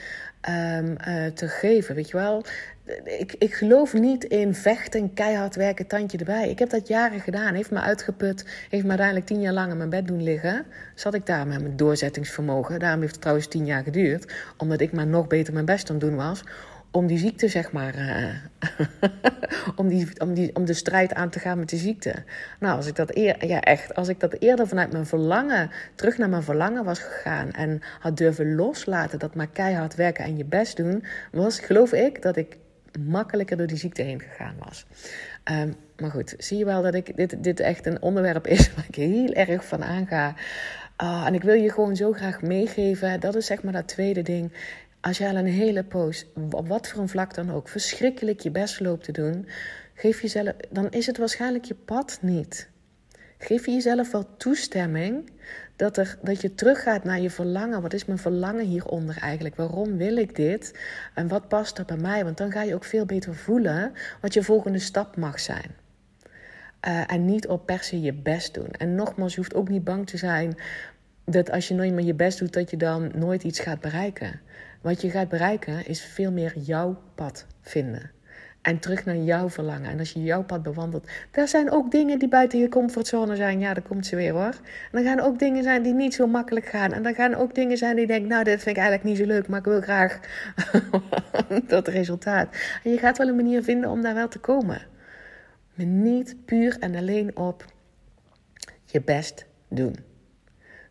uh, 0.50 1.26
te 1.26 1.48
geven? 1.48 1.96
Weet 1.96 2.10
je 2.10 2.18
wel? 2.18 2.46
ik, 3.04 3.36
ik 3.38 3.54
geloof 3.54 3.94
niet 3.94 4.24
in 4.24 4.56
vechten, 4.56 5.14
keihard 5.14 5.56
werken, 5.56 5.88
tandje 5.88 6.18
erbij. 6.18 6.50
Ik 6.50 6.60
heb 6.60 6.70
dat 6.70 6.88
jaren 6.88 7.20
gedaan. 7.20 7.54
Heeft 7.54 7.72
me 7.72 7.80
uitgeput. 7.80 8.46
Heeft 8.70 8.84
me 8.84 8.90
uiteindelijk 8.90 9.28
tien 9.28 9.42
jaar 9.42 9.54
lang 9.54 9.72
in 9.72 9.78
mijn 9.78 9.90
bed 9.90 10.08
doen 10.08 10.24
liggen. 10.24 10.66
Zat 10.96 11.14
ik 11.14 11.26
daar 11.26 11.48
met 11.48 11.62
mijn 11.62 11.78
doorzettingsvermogen. 11.78 12.80
Daarom 12.80 13.00
heeft 13.00 13.12
het 13.12 13.22
trouwens 13.22 13.48
tien 13.48 13.66
jaar 13.66 13.84
geduurd. 13.84 14.34
Omdat 14.58 14.80
ik 14.82 14.92
maar 14.92 15.08
nog 15.08 15.28
beter 15.28 15.54
mijn 15.54 15.66
best 15.66 15.90
aan 15.90 15.96
het 15.96 16.06
doen 16.06 16.16
was. 16.16 16.44
Om 16.98 17.08
die 17.08 17.18
ziekte, 17.18 17.48
zeg 17.48 17.72
maar. 17.72 17.96
Uh, 17.96 18.34
om, 19.80 19.88
die, 19.88 20.08
om, 20.22 20.34
die, 20.34 20.56
om 20.56 20.66
de 20.66 20.74
strijd 20.74 21.14
aan 21.14 21.30
te 21.30 21.40
gaan 21.40 21.60
met 21.60 21.70
de 21.70 21.78
ziekte. 21.78 22.14
Nou, 22.60 22.76
als 22.76 22.88
ik 22.88 22.96
dat 22.96 23.16
eer, 23.16 23.46
ja, 23.46 23.62
echt. 23.62 23.96
Als 23.96 24.08
ik 24.08 24.20
dat 24.20 24.34
eerder 24.40 24.68
vanuit 24.68 24.92
mijn 24.92 25.06
verlangen. 25.06 25.72
terug 25.96 26.18
naar 26.18 26.30
mijn 26.30 26.44
verlangen 26.44 26.84
was 26.84 27.00
gegaan. 27.00 27.52
en 27.52 27.82
had 28.00 28.18
durven 28.18 28.56
loslaten 28.56 29.20
dat 29.20 29.36
maar 29.36 29.48
keihard 29.48 29.96
werken 29.96 30.26
en 30.26 30.38
je 30.38 30.46
best 30.46 30.78
doen. 30.78 31.04
was, 31.32 31.60
geloof 31.60 31.94
ik, 31.94 32.22
dat 32.22 32.36
ik 32.36 32.58
makkelijker 33.00 33.58
door 33.58 33.68
die 33.68 33.78
ziekte 33.78 34.02
heen 34.02 34.22
gegaan 34.22 34.56
was. 34.60 34.86
Um, 35.52 35.76
maar 35.98 36.12
goed, 36.12 36.36
zie 36.38 36.58
je 36.58 36.66
wel 36.66 36.82
dat 36.82 36.94
ik, 36.94 37.18
dit, 37.18 37.44
dit 37.44 37.60
echt 37.60 37.86
een 37.86 38.02
onderwerp 38.02 38.48
is 38.48 38.70
waar 38.76 38.86
ik 38.88 38.96
heel 38.96 39.34
erg 39.34 39.66
van 39.66 39.84
aanga. 39.84 40.36
Uh, 41.04 41.24
en 41.26 41.34
ik 41.34 41.44
wil 41.44 41.54
je 41.54 41.72
gewoon 41.72 41.96
zo 41.96 42.14
graag 42.14 42.42
meegeven. 42.42 43.20
Dat 43.20 43.36
is 43.36 43.46
zeg 43.46 43.64
maar 43.64 43.74
dat 43.74 43.88
tweede 43.88 44.22
ding. 44.22 44.52
Als 45.08 45.18
jij 45.18 45.30
al 45.30 45.36
een 45.36 45.46
hele 45.46 45.84
poos, 45.84 46.26
op 46.52 46.68
wat 46.68 46.88
voor 46.88 47.02
een 47.02 47.10
vlak 47.10 47.34
dan 47.34 47.52
ook, 47.52 47.70
verschrikkelijk 47.70 48.40
je 48.40 48.52
best 48.52 48.80
loopt 48.80 49.04
te 49.04 49.12
doen, 49.12 49.48
geef 49.94 50.22
jezelf, 50.22 50.54
dan 50.70 50.90
is 50.90 51.06
het 51.06 51.18
waarschijnlijk 51.18 51.66
je 51.66 51.74
pad 51.74 52.18
niet. 52.22 52.70
Geef 53.38 53.66
je 53.66 53.72
jezelf 53.72 54.12
wel 54.12 54.36
toestemming 54.38 55.32
dat, 55.76 55.98
er, 55.98 56.18
dat 56.22 56.42
je 56.42 56.56
teruggaat 56.56 57.04
naar 57.04 57.20
je 57.20 57.30
verlangen. 57.30 57.82
Wat 57.82 57.94
is 57.94 58.06
mijn 58.06 58.20
verlangen 58.20 58.66
hieronder 58.66 59.18
eigenlijk? 59.18 59.56
Waarom 59.56 59.98
wil 59.98 60.18
ik 60.18 60.36
dit? 60.36 60.80
En 61.14 61.28
wat 61.28 61.48
past 61.48 61.78
er 61.78 61.86
bij 61.86 61.98
mij? 61.98 62.24
Want 62.24 62.38
dan 62.38 62.52
ga 62.52 62.62
je 62.62 62.76
ook 62.76 62.84
veel 62.84 63.06
beter 63.06 63.36
voelen 63.36 63.94
wat 64.22 64.34
je 64.34 64.44
volgende 64.44 64.80
stap 64.80 65.16
mag 65.16 65.40
zijn. 65.40 65.76
Uh, 66.88 67.12
en 67.12 67.26
niet 67.26 67.48
op 67.48 67.66
per 67.66 67.84
se 67.84 68.02
je 68.02 68.14
best 68.14 68.54
doen. 68.54 68.72
En 68.72 68.96
nogmaals, 68.96 69.34
je 69.34 69.40
hoeft 69.40 69.56
ook 69.56 69.70
niet 69.70 69.84
bang 69.84 70.08
te 70.08 70.18
zijn 70.18 70.58
dat 71.26 71.52
als 71.52 71.68
je 71.68 71.74
nooit 71.74 71.94
meer 71.94 72.06
je 72.06 72.14
best 72.14 72.40
doet, 72.40 72.54
dat 72.54 72.70
je 72.70 72.78
dan 72.78 73.12
nooit 73.16 73.44
iets 73.44 73.60
gaat 73.60 73.80
bereiken. 73.80 74.40
Wat 74.82 75.02
je 75.02 75.10
gaat 75.10 75.30
bereiken 75.30 75.88
is 75.88 76.02
veel 76.02 76.32
meer 76.32 76.58
jouw 76.58 77.02
pad 77.16 77.46
vinden. 77.62 78.12
En 78.62 78.80
terug 78.80 79.06
naar 79.06 79.16
jouw 79.16 79.50
verlangen. 79.50 79.90
En 79.90 80.00
als 80.00 80.12
je 80.12 80.24
jouw 80.24 80.44
pad 80.44 80.64
bewandelt. 80.64 81.08
Daar 81.32 81.48
zijn 81.48 81.72
ook 81.72 81.92
dingen 81.92 82.20
die 82.20 82.28
buiten 82.28 82.60
je 82.60 82.70
comfortzone 82.70 83.36
zijn. 83.36 83.60
Ja, 83.60 83.74
daar 83.74 83.84
komt 83.84 84.06
ze 84.06 84.16
weer 84.16 84.32
hoor. 84.32 84.44
En 84.44 84.92
dan 84.92 85.04
gaan 85.04 85.20
ook 85.20 85.40
dingen 85.40 85.64
zijn 85.64 85.84
die 85.84 85.94
niet 85.94 86.14
zo 86.14 86.28
makkelijk 86.28 86.66
gaan. 86.66 86.94
En 86.94 87.04
dan 87.04 87.14
gaan 87.14 87.36
ook 87.36 87.56
dingen 87.56 87.78
zijn 87.78 87.96
die 87.96 88.08
denkt. 88.08 88.28
Nou, 88.28 88.44
dit 88.44 88.64
vind 88.64 88.78
ik 88.78 88.84
eigenlijk 88.84 89.04
niet 89.04 89.18
zo 89.18 89.26
leuk. 89.26 89.48
Maar 89.48 89.60
ik 89.60 89.66
wil 89.66 89.82
graag 89.82 90.20
dat 91.68 91.88
resultaat. 91.88 92.56
En 92.84 92.92
je 92.92 92.98
gaat 92.98 93.18
wel 93.18 93.28
een 93.28 93.36
manier 93.36 93.64
vinden 93.64 93.90
om 93.90 94.02
daar 94.02 94.14
wel 94.14 94.28
te 94.28 94.40
komen. 94.40 94.82
Maar 95.74 95.86
niet 95.86 96.36
puur 96.46 96.78
en 96.80 96.96
alleen 96.96 97.38
op 97.38 97.66
je 98.86 99.02
best 99.02 99.46
doen. 99.68 99.96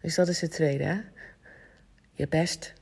Dus 0.02 0.14
dat 0.14 0.28
is 0.28 0.40
het 0.40 0.50
tweede. 0.50 0.84
Hè? 0.84 1.00
Je 2.12 2.28
best 2.28 2.72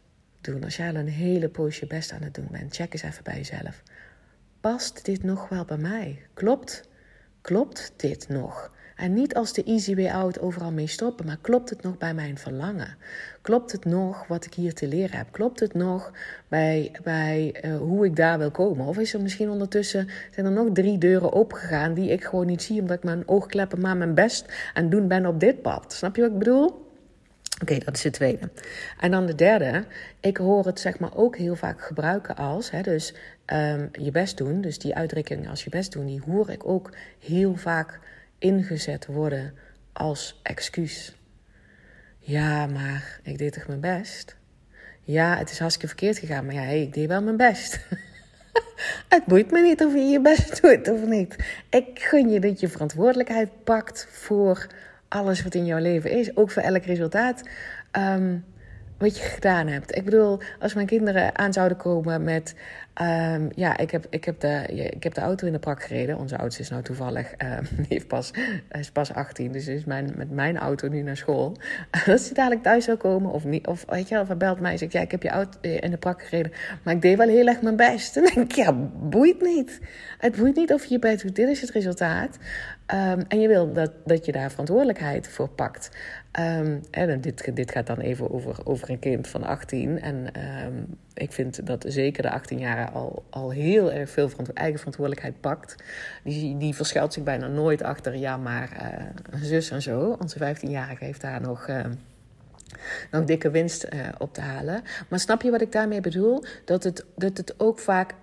Als 0.64 0.76
jij 0.76 0.88
al 0.88 0.94
een 0.94 1.08
hele 1.08 1.48
poos 1.48 1.78
je 1.78 1.86
best 1.86 2.12
aan 2.12 2.22
het 2.22 2.34
doen 2.34 2.48
bent. 2.50 2.74
Check 2.74 2.92
eens 2.92 3.02
even 3.02 3.24
bij 3.24 3.36
jezelf 3.36 3.82
past 4.64 5.04
dit 5.04 5.22
nog 5.22 5.48
wel 5.48 5.64
bij 5.64 5.76
mij? 5.76 6.18
Klopt, 6.34 6.88
klopt 7.40 7.92
dit 7.96 8.28
nog? 8.28 8.70
En 8.96 9.14
niet 9.14 9.34
als 9.34 9.52
de 9.52 9.64
easy 9.64 9.94
way 9.94 10.08
out 10.08 10.40
overal 10.40 10.72
mee 10.72 10.86
stoppen, 10.86 11.26
maar 11.26 11.38
klopt 11.40 11.70
het 11.70 11.82
nog 11.82 11.98
bij 11.98 12.14
mijn 12.14 12.38
verlangen? 12.38 12.96
Klopt 13.42 13.72
het 13.72 13.84
nog 13.84 14.26
wat 14.26 14.44
ik 14.44 14.54
hier 14.54 14.74
te 14.74 14.88
leren 14.88 15.16
heb? 15.16 15.26
Klopt 15.30 15.60
het 15.60 15.74
nog 15.74 16.12
bij, 16.48 16.92
bij 17.02 17.62
uh, 17.64 17.76
hoe 17.76 18.04
ik 18.04 18.16
daar 18.16 18.38
wil 18.38 18.50
komen? 18.50 18.86
Of 18.86 18.98
is 18.98 19.14
er 19.14 19.22
misschien 19.22 19.50
ondertussen, 19.50 20.08
zijn 20.30 20.46
er 20.46 20.52
nog 20.52 20.68
drie 20.72 20.98
deuren 20.98 21.32
opengegaan 21.32 21.94
die 21.94 22.10
ik 22.10 22.24
gewoon 22.24 22.46
niet 22.46 22.62
zie, 22.62 22.80
omdat 22.80 22.96
ik 22.96 23.04
mijn 23.04 23.28
oogkleppen 23.28 23.80
maar 23.80 23.96
mijn 23.96 24.14
best 24.14 24.52
aan 24.74 24.88
doen 24.88 25.08
ben 25.08 25.26
op 25.26 25.40
dit 25.40 25.62
pad? 25.62 25.92
Snap 25.92 26.16
je 26.16 26.22
wat 26.22 26.30
ik 26.30 26.38
bedoel? 26.38 26.83
Oké, 27.60 27.78
dat 27.78 27.94
is 27.94 28.02
de 28.02 28.10
tweede. 28.10 28.50
En 29.00 29.10
dan 29.10 29.26
de 29.26 29.34
derde. 29.34 29.84
Ik 30.20 30.36
hoor 30.36 30.66
het 30.66 30.80
zeg 30.80 30.98
maar 30.98 31.16
ook 31.16 31.36
heel 31.36 31.56
vaak 31.56 31.82
gebruiken 31.82 32.36
als, 32.36 32.70
hè, 32.70 32.80
dus 32.80 33.14
um, 33.46 33.88
je 33.92 34.10
best 34.10 34.36
doen. 34.36 34.60
Dus 34.60 34.78
die 34.78 34.94
uitdrukking 34.94 35.48
als 35.48 35.64
je 35.64 35.70
best 35.70 35.92
doen, 35.92 36.06
die 36.06 36.22
hoor 36.26 36.50
ik 36.50 36.66
ook 36.66 36.90
heel 37.18 37.56
vaak 37.56 37.98
ingezet 38.38 39.06
worden 39.06 39.54
als 39.92 40.40
excuus. 40.42 41.16
Ja, 42.18 42.66
maar 42.66 43.20
ik 43.22 43.38
deed 43.38 43.52
toch 43.52 43.66
mijn 43.66 43.80
best? 43.80 44.36
Ja, 45.02 45.36
het 45.36 45.50
is 45.50 45.58
hartstikke 45.58 45.88
verkeerd 45.88 46.18
gegaan, 46.18 46.44
maar 46.44 46.54
ja, 46.54 46.62
ik 46.62 46.94
deed 46.94 47.08
wel 47.08 47.22
mijn 47.22 47.36
best. 47.36 47.80
het 49.14 49.24
boeit 49.24 49.50
me 49.50 49.60
niet 49.60 49.84
of 49.84 49.92
je 49.92 50.00
je 50.00 50.20
best 50.20 50.62
doet 50.62 50.88
of 50.88 51.04
niet. 51.04 51.36
Ik 51.70 51.86
gun 51.94 52.28
je 52.28 52.40
dat 52.40 52.60
je 52.60 52.68
verantwoordelijkheid 52.68 53.64
pakt 53.64 54.06
voor 54.10 54.66
alles 55.08 55.42
wat 55.42 55.54
in 55.54 55.64
jouw 55.64 55.78
leven 55.78 56.10
is, 56.10 56.36
ook 56.36 56.50
voor 56.50 56.62
elk 56.62 56.84
resultaat. 56.84 57.48
Um, 57.92 58.44
wat 59.04 59.18
je 59.18 59.24
gedaan 59.24 59.66
hebt. 59.66 59.96
Ik 59.96 60.04
bedoel, 60.04 60.38
als 60.60 60.74
mijn 60.74 60.86
kinderen 60.86 61.38
aan 61.38 61.52
zouden 61.52 61.76
komen 61.76 62.24
met. 62.24 62.54
Um, 63.02 63.50
ja, 63.54 63.76
ik 63.76 63.90
heb, 63.90 64.06
ik, 64.10 64.24
heb 64.24 64.40
de, 64.40 64.64
ik 64.90 65.02
heb 65.02 65.14
de 65.14 65.20
auto 65.20 65.46
in 65.46 65.52
de 65.52 65.58
prak 65.58 65.82
gereden. 65.82 66.18
Onze 66.18 66.38
oudste 66.38 66.62
is 66.62 66.70
nou 66.70 66.82
toevallig. 66.82 67.32
Uh, 67.44 67.58
heeft 67.88 68.06
pas, 68.06 68.30
is 68.70 68.90
pas 68.90 69.12
18, 69.12 69.52
dus 69.52 69.66
is 69.66 69.84
mijn, 69.84 70.12
met 70.16 70.30
mijn 70.30 70.58
auto 70.58 70.88
nu 70.88 71.02
naar 71.02 71.16
school. 71.16 71.56
Als 72.06 72.24
hij 72.24 72.34
dadelijk 72.34 72.62
thuis 72.62 72.84
zou 72.84 72.96
komen, 72.96 73.30
of 73.30 73.44
niet. 73.44 73.66
Of 73.66 73.84
weet 73.88 74.08
je, 74.08 74.20
of 74.20 74.26
hij 74.26 74.36
belt 74.36 74.60
mij 74.60 74.72
en 74.72 74.78
zegt: 74.78 74.92
Ja, 74.92 75.00
ik 75.00 75.10
heb 75.10 75.22
je 75.22 75.28
auto 75.28 75.58
in 75.60 75.90
de 75.90 75.96
prak 75.96 76.22
gereden. 76.22 76.52
Maar 76.82 76.94
ik 76.94 77.02
deed 77.02 77.16
wel 77.16 77.28
heel 77.28 77.46
erg 77.46 77.62
mijn 77.62 77.76
best. 77.76 78.14
Dan 78.14 78.24
denk 78.24 78.36
ik: 78.36 78.52
Ja, 78.52 78.72
boeit 78.92 79.42
niet. 79.42 79.80
Het 80.18 80.36
boeit 80.36 80.56
niet 80.56 80.72
of 80.72 80.84
je 80.84 80.98
je. 81.00 81.32
Dit 81.32 81.48
is 81.48 81.60
het 81.60 81.70
resultaat. 81.70 82.38
Um, 82.86 83.24
en 83.28 83.40
je 83.40 83.48
wil 83.48 83.72
dat, 83.72 83.92
dat 84.04 84.24
je 84.24 84.32
daar 84.32 84.50
verantwoordelijkheid 84.50 85.28
voor 85.28 85.48
pakt. 85.48 85.90
En 86.90 87.20
dit, 87.20 87.56
dit 87.56 87.70
gaat 87.70 87.86
dan 87.86 87.98
even 87.98 88.30
over, 88.30 88.66
over 88.66 88.90
een 88.90 88.98
kind 88.98 89.28
van 89.28 89.42
18. 89.42 90.00
En 90.00 90.26
um, 90.66 90.98
ik 91.14 91.32
vind 91.32 91.66
dat 91.66 91.84
zeker 91.88 92.22
de 92.22 92.30
18 92.30 92.58
jaar 92.58 92.90
al, 92.90 93.24
al 93.30 93.50
heel 93.50 93.92
erg 93.92 94.10
veel 94.10 94.30
eigen 94.54 94.78
verantwoordelijkheid 94.78 95.40
pakt. 95.40 95.74
Die, 96.24 96.56
die 96.56 96.74
verschuilt 96.74 97.12
zich 97.12 97.22
bijna 97.22 97.46
nooit 97.46 97.82
achter, 97.82 98.16
ja, 98.16 98.36
maar 98.36 98.70
uh, 99.34 99.42
zus 99.42 99.70
en 99.70 99.82
zo. 99.82 100.16
Onze 100.20 100.38
15-jarige 100.38 101.04
heeft 101.04 101.20
daar 101.20 101.40
nog. 101.40 101.68
Nog 103.10 103.24
dikke 103.24 103.50
winst 103.50 103.84
uh, 103.84 104.00
op 104.18 104.34
te 104.34 104.40
halen. 104.40 104.82
Maar 105.08 105.18
snap 105.18 105.42
je 105.42 105.50
wat 105.50 105.60
ik 105.60 105.72
daarmee 105.72 106.00
bedoel? 106.00 106.44
Dat 106.64 106.84
het, 106.84 107.04
dat 107.16 107.36
het 107.36 107.54
ook 107.60 107.78
vaak 107.78 108.14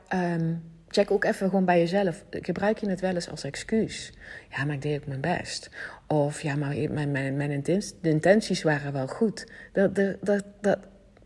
check 0.91 1.11
ook 1.11 1.23
even 1.23 1.49
gewoon 1.49 1.65
bij 1.65 1.79
jezelf. 1.79 2.23
Gebruik 2.29 2.77
je 2.77 2.89
het 2.89 3.01
wel 3.01 3.13
eens 3.13 3.29
als 3.29 3.43
excuus? 3.43 4.13
Ja, 4.49 4.65
maar 4.65 4.75
ik 4.75 4.81
deed 4.81 4.99
ook 4.99 5.07
mijn 5.07 5.21
best. 5.21 5.69
Of 6.11 6.41
ja, 6.41 6.55
maar 6.55 6.75
mijn, 6.89 7.11
mijn, 7.11 7.35
mijn 7.35 7.63
intenties 8.01 8.63
waren 8.63 8.93
wel 8.93 9.07
goed. 9.07 9.47
Dat, 9.73 9.95
dat, 9.95 10.15
dat, 10.21 10.43
dat 10.61 10.77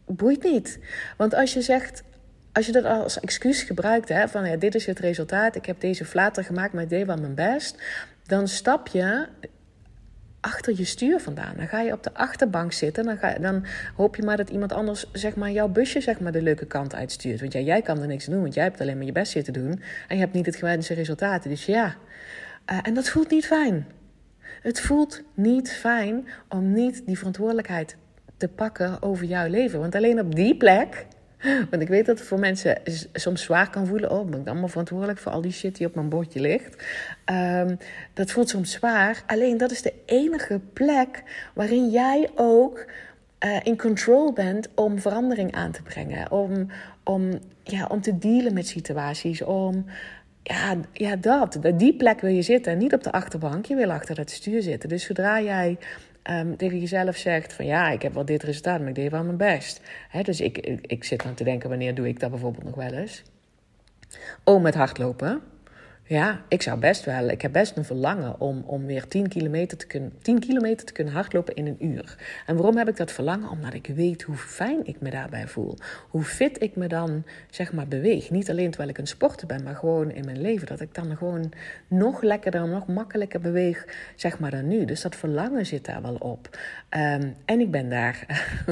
boeit 0.06 0.44
niet. 0.44 0.80
Want 1.18 1.34
als 1.34 1.54
je 1.54 1.62
zegt, 1.62 2.04
als 2.52 2.66
je 2.66 2.72
dat 2.72 2.86
als 2.86 3.20
excuus 3.20 3.64
gebruikt, 3.64 4.10
hè, 4.10 4.28
van 4.28 4.50
ja, 4.50 4.56
dit 4.56 4.76
is 4.76 4.86
het 4.86 5.00
resultaat, 5.00 5.56
ik 5.56 5.66
heb 5.66 5.80
deze 5.80 6.06
flater 6.06 6.44
gemaakt, 6.44 6.74
maar 6.74 6.84
ik 6.84 6.90
deed 6.90 7.06
wel 7.06 7.18
mijn 7.18 7.36
best, 7.36 7.82
dan 8.26 8.48
stap 8.48 8.88
je 8.88 9.28
achter 10.40 10.74
je 10.78 10.86
stuur 10.86 11.20
vandaan. 11.20 11.54
Dan 11.58 11.68
ga 11.68 11.82
je 11.82 11.92
op 11.92 12.04
de 12.04 12.14
achterbank 12.14 12.72
zitten. 12.72 13.06
Dan, 13.06 13.18
ga, 13.18 13.34
dan 13.34 13.66
hoop 13.96 14.16
je 14.16 14.24
maar 14.24 14.38
dat 14.38 14.50
iemand 14.50 14.74
anders 14.74 15.06
zeg 15.12 15.36
maar, 15.36 15.52
jouw 15.52 15.68
busje 15.68 16.02
zeg 16.02 16.20
maar, 16.20 16.32
de 16.32 16.42
leuke 16.42 16.66
kant 16.66 16.96
uitstuurt. 16.96 17.40
Want 17.40 17.54
ja, 17.54 17.60
jij 17.60 17.82
kan 17.82 18.02
er 18.02 18.08
niks 18.08 18.26
doen, 18.26 18.42
want 18.42 18.54
jij 18.54 18.64
hebt 18.64 18.82
alleen 18.82 18.98
maar 18.98 19.06
je 19.06 19.12
best 19.12 19.32
zitten 19.32 19.54
doen. 19.54 19.82
En 20.08 20.16
je 20.16 20.22
hebt 20.22 20.34
niet 20.34 20.46
het 20.46 20.56
gewenste 20.56 20.94
resultaten. 20.94 21.50
Dus 21.50 21.66
ja, 21.66 21.96
uh, 22.72 22.80
en 22.84 22.94
dat 22.94 23.10
voelt 23.10 23.30
niet 23.30 23.46
fijn. 23.46 23.86
Het 24.66 24.82
voelt 24.82 25.22
niet 25.34 25.72
fijn 25.72 26.28
om 26.50 26.74
niet 26.74 27.06
die 27.06 27.18
verantwoordelijkheid 27.18 27.96
te 28.38 28.48
pakken 28.48 29.02
over 29.02 29.26
jouw 29.26 29.48
leven. 29.48 29.80
Want 29.80 29.96
alleen 29.96 30.20
op 30.20 30.36
die 30.36 30.58
plek 30.58 31.06
want 31.70 31.82
ik 31.82 31.88
weet 31.88 32.06
dat 32.06 32.20
het 32.20 32.28
voor 32.28 32.40
mensen 32.40 32.82
soms 33.14 33.42
zwaar 33.42 33.70
kan 33.70 33.88
voelen. 33.88 34.12
Oh, 34.12 34.30
ben 34.30 34.40
ik 34.40 34.46
dan 34.46 34.60
maar 34.60 34.70
verantwoordelijk 34.70 35.20
voor 35.20 35.32
al 35.32 35.42
die 35.42 35.52
shit 35.52 35.76
die 35.76 35.88
op 35.88 35.96
mijn 35.96 36.10
bordje 36.10 36.40
ligt? 36.40 36.84
Um, 37.32 37.78
dat 38.14 38.32
voelt 38.32 38.50
soms 38.50 38.72
zwaar. 38.72 39.24
Alleen 39.28 39.58
dat 39.58 39.72
is 39.72 39.82
de 39.82 39.94
enige 40.06 40.60
plek 40.74 41.24
waarin 41.54 41.90
jij 41.90 42.30
ook 42.36 42.86
uh, 43.46 43.58
in 43.64 43.78
control 43.78 44.34
bent 44.34 44.70
om 44.76 45.00
verandering 45.00 45.56
aan 45.56 45.72
te 45.72 45.82
brengen. 45.82 46.32
Om, 46.32 46.68
om, 47.04 47.40
ja, 47.64 47.86
om 47.88 48.02
te 48.02 48.18
dealen 48.18 48.54
met 48.54 48.68
situaties. 48.68 49.42
Om 49.42 49.86
ja, 50.48 50.76
ja, 50.92 51.16
dat. 51.16 51.60
Die 51.76 51.96
plek 51.96 52.22
wil 52.22 52.32
je 52.32 52.42
zitten. 52.42 52.78
Niet 52.78 52.94
op 52.94 53.04
de 53.04 53.12
achterbank. 53.12 53.66
Je 53.66 53.76
wil 53.76 53.92
achter 53.92 54.18
het 54.18 54.32
stuur 54.32 54.62
zitten. 54.62 54.90
Dus 54.90 55.04
zodra 55.04 55.42
jij 55.42 55.78
um, 56.30 56.58
tegen 56.58 56.80
jezelf 56.80 57.16
zegt 57.16 57.54
van 57.54 57.66
ja, 57.66 57.90
ik 57.90 58.02
heb 58.02 58.14
wel 58.14 58.26
dit 58.26 58.44
resultaat, 58.44 58.80
maar 58.80 58.90
ik 58.90 58.96
deed 58.96 59.12
wel 59.12 59.24
mijn 59.24 59.38
best. 59.38 59.82
dus 60.22 60.42
ik, 60.42 60.58
ik, 60.82 61.04
zit 61.04 61.24
dan 61.24 61.34
te 61.34 61.44
denken, 61.44 61.70
wanneer 61.70 61.96
doe 61.96 62.08
ik 62.08 62.20
dat 62.20 62.30
bijvoorbeeld 62.30 62.64
nog 62.64 62.76
wel 62.76 62.92
eens? 62.92 63.24
Oh, 64.44 64.62
met 64.62 64.76
hardlopen. 64.76 65.42
Ja, 66.08 66.42
ik 66.48 66.62
zou 66.62 66.80
best 66.80 67.06
wel. 67.06 67.30
Ik 67.30 67.42
heb 67.42 67.52
best 67.52 67.78
een 67.78 67.86
verlangen 67.86 68.40
om, 68.40 68.64
om 68.66 68.86
weer 68.86 69.08
10 69.08 69.28
kilometer, 69.28 69.78
te 69.78 69.88
kunnen, 69.88 70.14
10 70.22 70.40
kilometer 70.40 70.86
te 70.86 70.94
kunnen 70.94 71.14
hardlopen 71.14 71.56
in 71.56 71.66
een 71.66 71.86
uur. 71.86 72.16
En 72.46 72.56
waarom 72.56 72.78
heb 72.78 72.88
ik 72.88 72.98
dat 72.98 73.12
verlangen? 73.12 73.50
Omdat 73.50 73.74
ik 73.74 73.88
weet 73.96 74.22
hoe 74.22 74.36
fijn 74.36 74.88
ik 74.88 75.02
me 75.02 75.10
daarbij 75.10 75.48
voel. 75.48 75.78
Hoe 76.10 76.24
fit 76.24 76.62
ik 76.62 76.76
me 76.76 76.88
dan, 76.88 77.24
zeg 77.50 77.74
maar, 77.74 77.88
beweeg. 77.88 78.30
Niet 78.30 78.50
alleen 78.50 78.70
terwijl 78.70 78.90
ik 78.90 78.98
een 78.98 79.08
sporter 79.08 79.48
ben, 79.48 79.64
maar 79.64 79.76
gewoon 79.76 80.12
in 80.12 80.26
mijn 80.26 80.42
leven. 80.42 80.68
Dat 80.68 80.82
ik 80.82 80.94
dan 80.94 81.18
gewoon 81.18 81.52
nog 81.88 82.22
lekkerder, 82.22 82.68
nog 82.68 82.88
makkelijker 82.88 83.40
beweeg, 83.40 83.88
zeg 84.16 84.40
maar, 84.40 84.52
dan 84.52 84.68
nu. 84.68 84.86
Dus 84.86 85.02
dat 85.02 85.16
verlangen 85.16 85.66
zit 85.66 85.86
daar 85.86 86.02
wel 86.02 86.16
op. 86.16 86.58
Um, 86.90 87.36
en 87.46 87.60
ik 87.60 87.72
ben 87.72 87.90
daar 87.90 88.26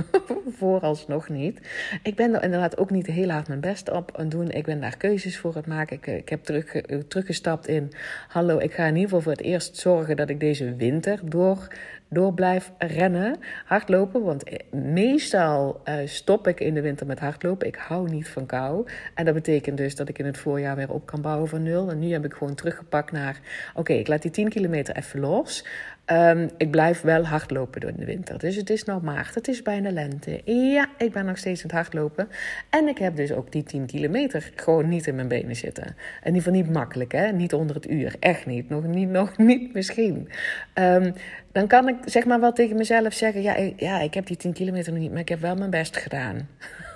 vooralsnog 0.58 1.30
niet. 1.30 1.60
Ik 2.04 2.15
ben 2.15 2.34
er 2.34 2.43
inderdaad 2.43 2.78
ook 2.78 2.89
niet 2.89 3.08
heel 3.08 3.30
hard 3.30 3.48
mijn 3.48 3.60
best 3.60 3.91
op 3.91 4.17
aan 4.17 4.30
doen. 4.30 4.52
Ik 4.52 4.65
ben 4.65 4.82
daar 4.82 4.98
keuzes 4.98 5.38
voor 5.38 5.56
het 5.56 5.67
maken. 5.67 5.98
Ik, 5.98 6.08
ik 6.08 6.30
heb 6.30 6.43
terug, 6.43 6.72
terug 7.08 7.22
gestapt 7.23 7.67
in: 7.67 7.91
hallo, 8.27 8.57
ik 8.57 8.73
ga 8.73 8.83
in 8.83 8.95
ieder 8.95 9.03
geval 9.03 9.21
voor 9.21 9.31
het 9.31 9.41
eerst 9.41 9.77
zorgen 9.77 10.15
dat 10.15 10.29
ik 10.29 10.39
deze 10.39 10.75
winter 10.75 11.19
door, 11.23 11.67
door 12.09 12.33
blijf 12.33 12.71
rennen, 12.77 13.36
hardlopen. 13.65 14.23
Want 14.23 14.43
eh, 14.43 14.57
meestal 14.71 15.81
uh, 15.86 15.95
stop 16.05 16.47
ik 16.47 16.59
in 16.59 16.73
de 16.73 16.81
winter 16.81 17.05
met 17.05 17.19
hardlopen. 17.19 17.67
Ik 17.67 17.75
hou 17.75 18.09
niet 18.09 18.27
van 18.27 18.45
kou. 18.45 18.88
En 19.13 19.25
dat 19.25 19.33
betekent 19.33 19.77
dus 19.77 19.95
dat 19.95 20.09
ik 20.09 20.19
in 20.19 20.25
het 20.25 20.38
voorjaar 20.38 20.75
weer 20.75 20.91
op 20.91 21.05
kan 21.05 21.21
bouwen 21.21 21.49
van 21.49 21.63
nul. 21.63 21.89
En 21.89 21.99
nu 21.99 22.12
heb 22.12 22.25
ik 22.25 22.33
gewoon 22.33 22.55
teruggepakt 22.55 23.12
naar: 23.12 23.39
oké, 23.73 23.93
ik 23.93 24.07
laat 24.07 24.21
die 24.21 24.31
10 24.31 24.49
kilometer 24.49 24.95
even 24.95 25.19
los. 25.19 25.65
Um, 26.12 26.50
ik 26.58 26.72
blijf 26.72 27.02
wel 27.02 27.26
hardlopen 27.26 27.82
door 27.82 27.94
de 27.96 28.06
winter. 28.06 28.39
Dus 28.39 28.56
het 28.56 28.70
is 28.70 28.84
nou 28.84 29.04
maart, 29.04 29.36
het 29.36 29.48
is 29.48 29.62
bijna 29.62 29.92
lente. 29.92 30.42
Ja, 30.46 30.89
ik 30.98 31.12
ben 31.12 31.26
nog 31.26 31.38
steeds 31.38 31.63
aan 31.63 31.70
het 31.70 31.80
hardlopen. 31.80 32.30
En 32.70 32.88
ik 32.88 32.98
heb 32.98 33.16
dus 33.16 33.32
ook 33.32 33.52
die 33.52 33.63
10 33.63 33.86
kilometer 33.86 34.52
gewoon 34.56 34.89
niet 34.89 35.08
in 35.08 35.16
mijn 35.16 35.28
benen 35.28 35.56
zitten. 35.56 35.86
In 35.86 35.96
ieder 36.26 36.42
geval 36.42 36.54
niet 36.54 36.74
makkelijk, 36.74 37.12
hè? 37.12 37.32
Niet 37.32 37.54
onder 37.54 37.76
het 37.76 37.89
uur. 37.89 38.16
Echt 38.20 38.46
niet. 38.46 38.70
Nog 38.70 38.84
niet, 38.84 39.10
nog 39.10 39.38
niet 39.50 39.74
misschien. 39.74 40.30
Um, 40.74 41.13
dan 41.52 41.68
kan 41.68 41.88
ik 41.88 41.96
zeg 42.06 42.26
maar 42.26 42.39
wel 42.39 42.54
tegen 42.54 42.76
mezelf 42.76 43.13
zeggen: 43.13 43.42
ja 43.42 43.56
ik, 43.56 43.80
ja, 43.80 44.00
ik 44.00 44.13
heb 44.13 44.26
die 44.26 44.38
10 44.38 44.54
kilometer 44.54 44.92
nog 44.92 45.02
niet, 45.02 45.12
maar 45.12 45.22
ik 45.22 45.30
heb 45.30 45.42
wel 45.42 45.56
mijn 45.56 45.70
best 45.70 45.98
gedaan. 45.98 46.48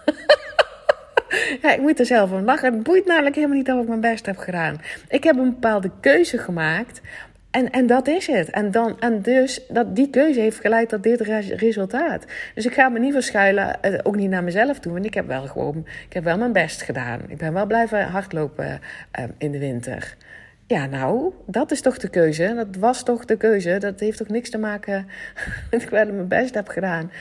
Ja, 1.62 1.74
ik 1.74 1.82
moet 1.82 2.00
er 2.00 2.06
zelf 2.06 2.30
van 2.30 2.43
lachen. 2.43 2.74
Het 2.74 2.84
boeit 2.84 3.06
namelijk 3.06 3.36
helemaal 3.36 3.58
niet 3.58 3.72
of 3.72 3.82
ik 3.82 3.88
mijn 3.88 4.02
best 4.02 4.26
heb 4.26 4.38
gedaan. 4.38 4.82
Ik 5.10 5.24
heb 5.24 5.38
een 5.38 5.50
bepaalde 5.50 5.91
keuze 6.00 6.38
gemaakt 6.38 7.02
en, 7.58 7.72
en 7.72 7.88
dat 7.88 8.08
is 8.08 8.28
het. 8.28 8.50
En, 8.50 8.72
dan, 8.72 9.00
en 9.00 9.22
dus 9.22 9.62
dat, 9.70 9.96
die 9.96 10.10
keuze 10.10 10.39
heeft 10.39 10.60
geleid 10.60 10.89
tot 10.89 11.04
dit 11.04 11.22
resultaat. 11.56 12.26
Dus 12.56 12.65
ik 12.65 12.74
ga 12.74 12.89
me 12.89 13.00
niet 13.00 13.13
verschuilen, 13.13 13.82
eh, 13.82 14.00
ook 14.04 14.15
niet 14.15 14.30
naar 14.30 14.43
mezelf 14.43 14.80
toe. 14.80 14.93
Want 14.93 15.06
ik 15.06 15.13
heb 15.13 15.28
wel 15.28 15.48
gewoon, 15.48 15.86
ik 16.08 16.13
heb 16.13 16.24
wel 16.24 16.38
mijn 16.38 16.52
best 16.52 16.82
gedaan. 16.82 17.20
Ik 17.28 17.38
ben 17.38 17.54
wel 17.54 17.65
blijven 17.65 18.08
hardlopen 18.08 18.65
uh, 19.20 19.26
in 19.38 19.52
de 19.52 19.60
winter. 19.60 20.15
Ja, 20.67 20.86
nou, 20.86 21.34
dat 21.46 21.72
is 21.72 21.82
toch 21.82 21.98
de 21.98 22.10
keuze. 22.10 22.54
Dat 22.56 22.76
was 22.76 23.04
toch 23.04 23.26
de 23.26 23.38
keuze. 23.38 23.78
Dat 23.78 24.00
heeft 24.00 24.17
toch 24.17 24.28
niks 24.28 24.50
te 24.50 24.58
maken 24.58 25.08
dat 25.70 25.82
ik 25.82 25.89
wel 25.89 26.06
mijn 26.06 26.28
best 26.28 26.54
heb 26.54 26.67
gedaan. 26.67 27.12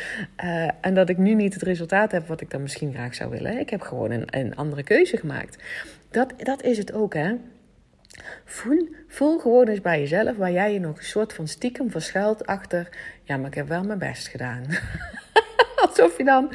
Uh, 0.45 0.69
en 0.81 0.95
dat 0.95 1.09
ik 1.09 1.19
nu 1.19 1.35
niet 1.35 1.55
het 1.55 1.63
resultaat 1.63 2.13
heb 2.13 2.27
wat 2.27 2.41
ik 2.41 2.51
dan 2.51 2.63
misschien 2.63 2.93
graag 2.93 3.15
zou 3.15 3.31
willen. 3.31 3.59
Ik 3.59 3.71
heb 3.71 3.81
gewoon 3.81 4.11
een, 4.11 4.25
een 4.27 4.57
andere 4.57 4.83
keuze 4.83 5.17
gemaakt. 5.17 5.63
Dat, 6.11 6.33
dat 6.37 6.63
is 6.63 6.79
het 6.79 6.93
ook, 6.93 7.15
hè. 7.15 7.35
Voel, 8.45 8.89
voel 9.09 9.39
gewoon 9.39 9.69
eens 9.69 9.81
bij 9.81 10.01
jezelf 10.01 10.37
waar 10.37 10.53
jij 10.53 10.73
je 10.73 10.81
nog 10.81 10.97
een 10.99 11.05
soort 11.05 11.33
van 11.33 11.49
stiekem 11.49 11.91
verschuilt 11.91 12.47
achter. 12.47 12.89
Ja, 13.23 13.37
maar 13.37 13.47
ik 13.47 13.55
heb 13.55 13.69
wel 13.69 13.85
mijn 13.85 13.99
best 13.99 14.29
gedaan. 14.29 14.63
Alsof 15.89 16.17
je 16.17 16.25
dan 16.25 16.53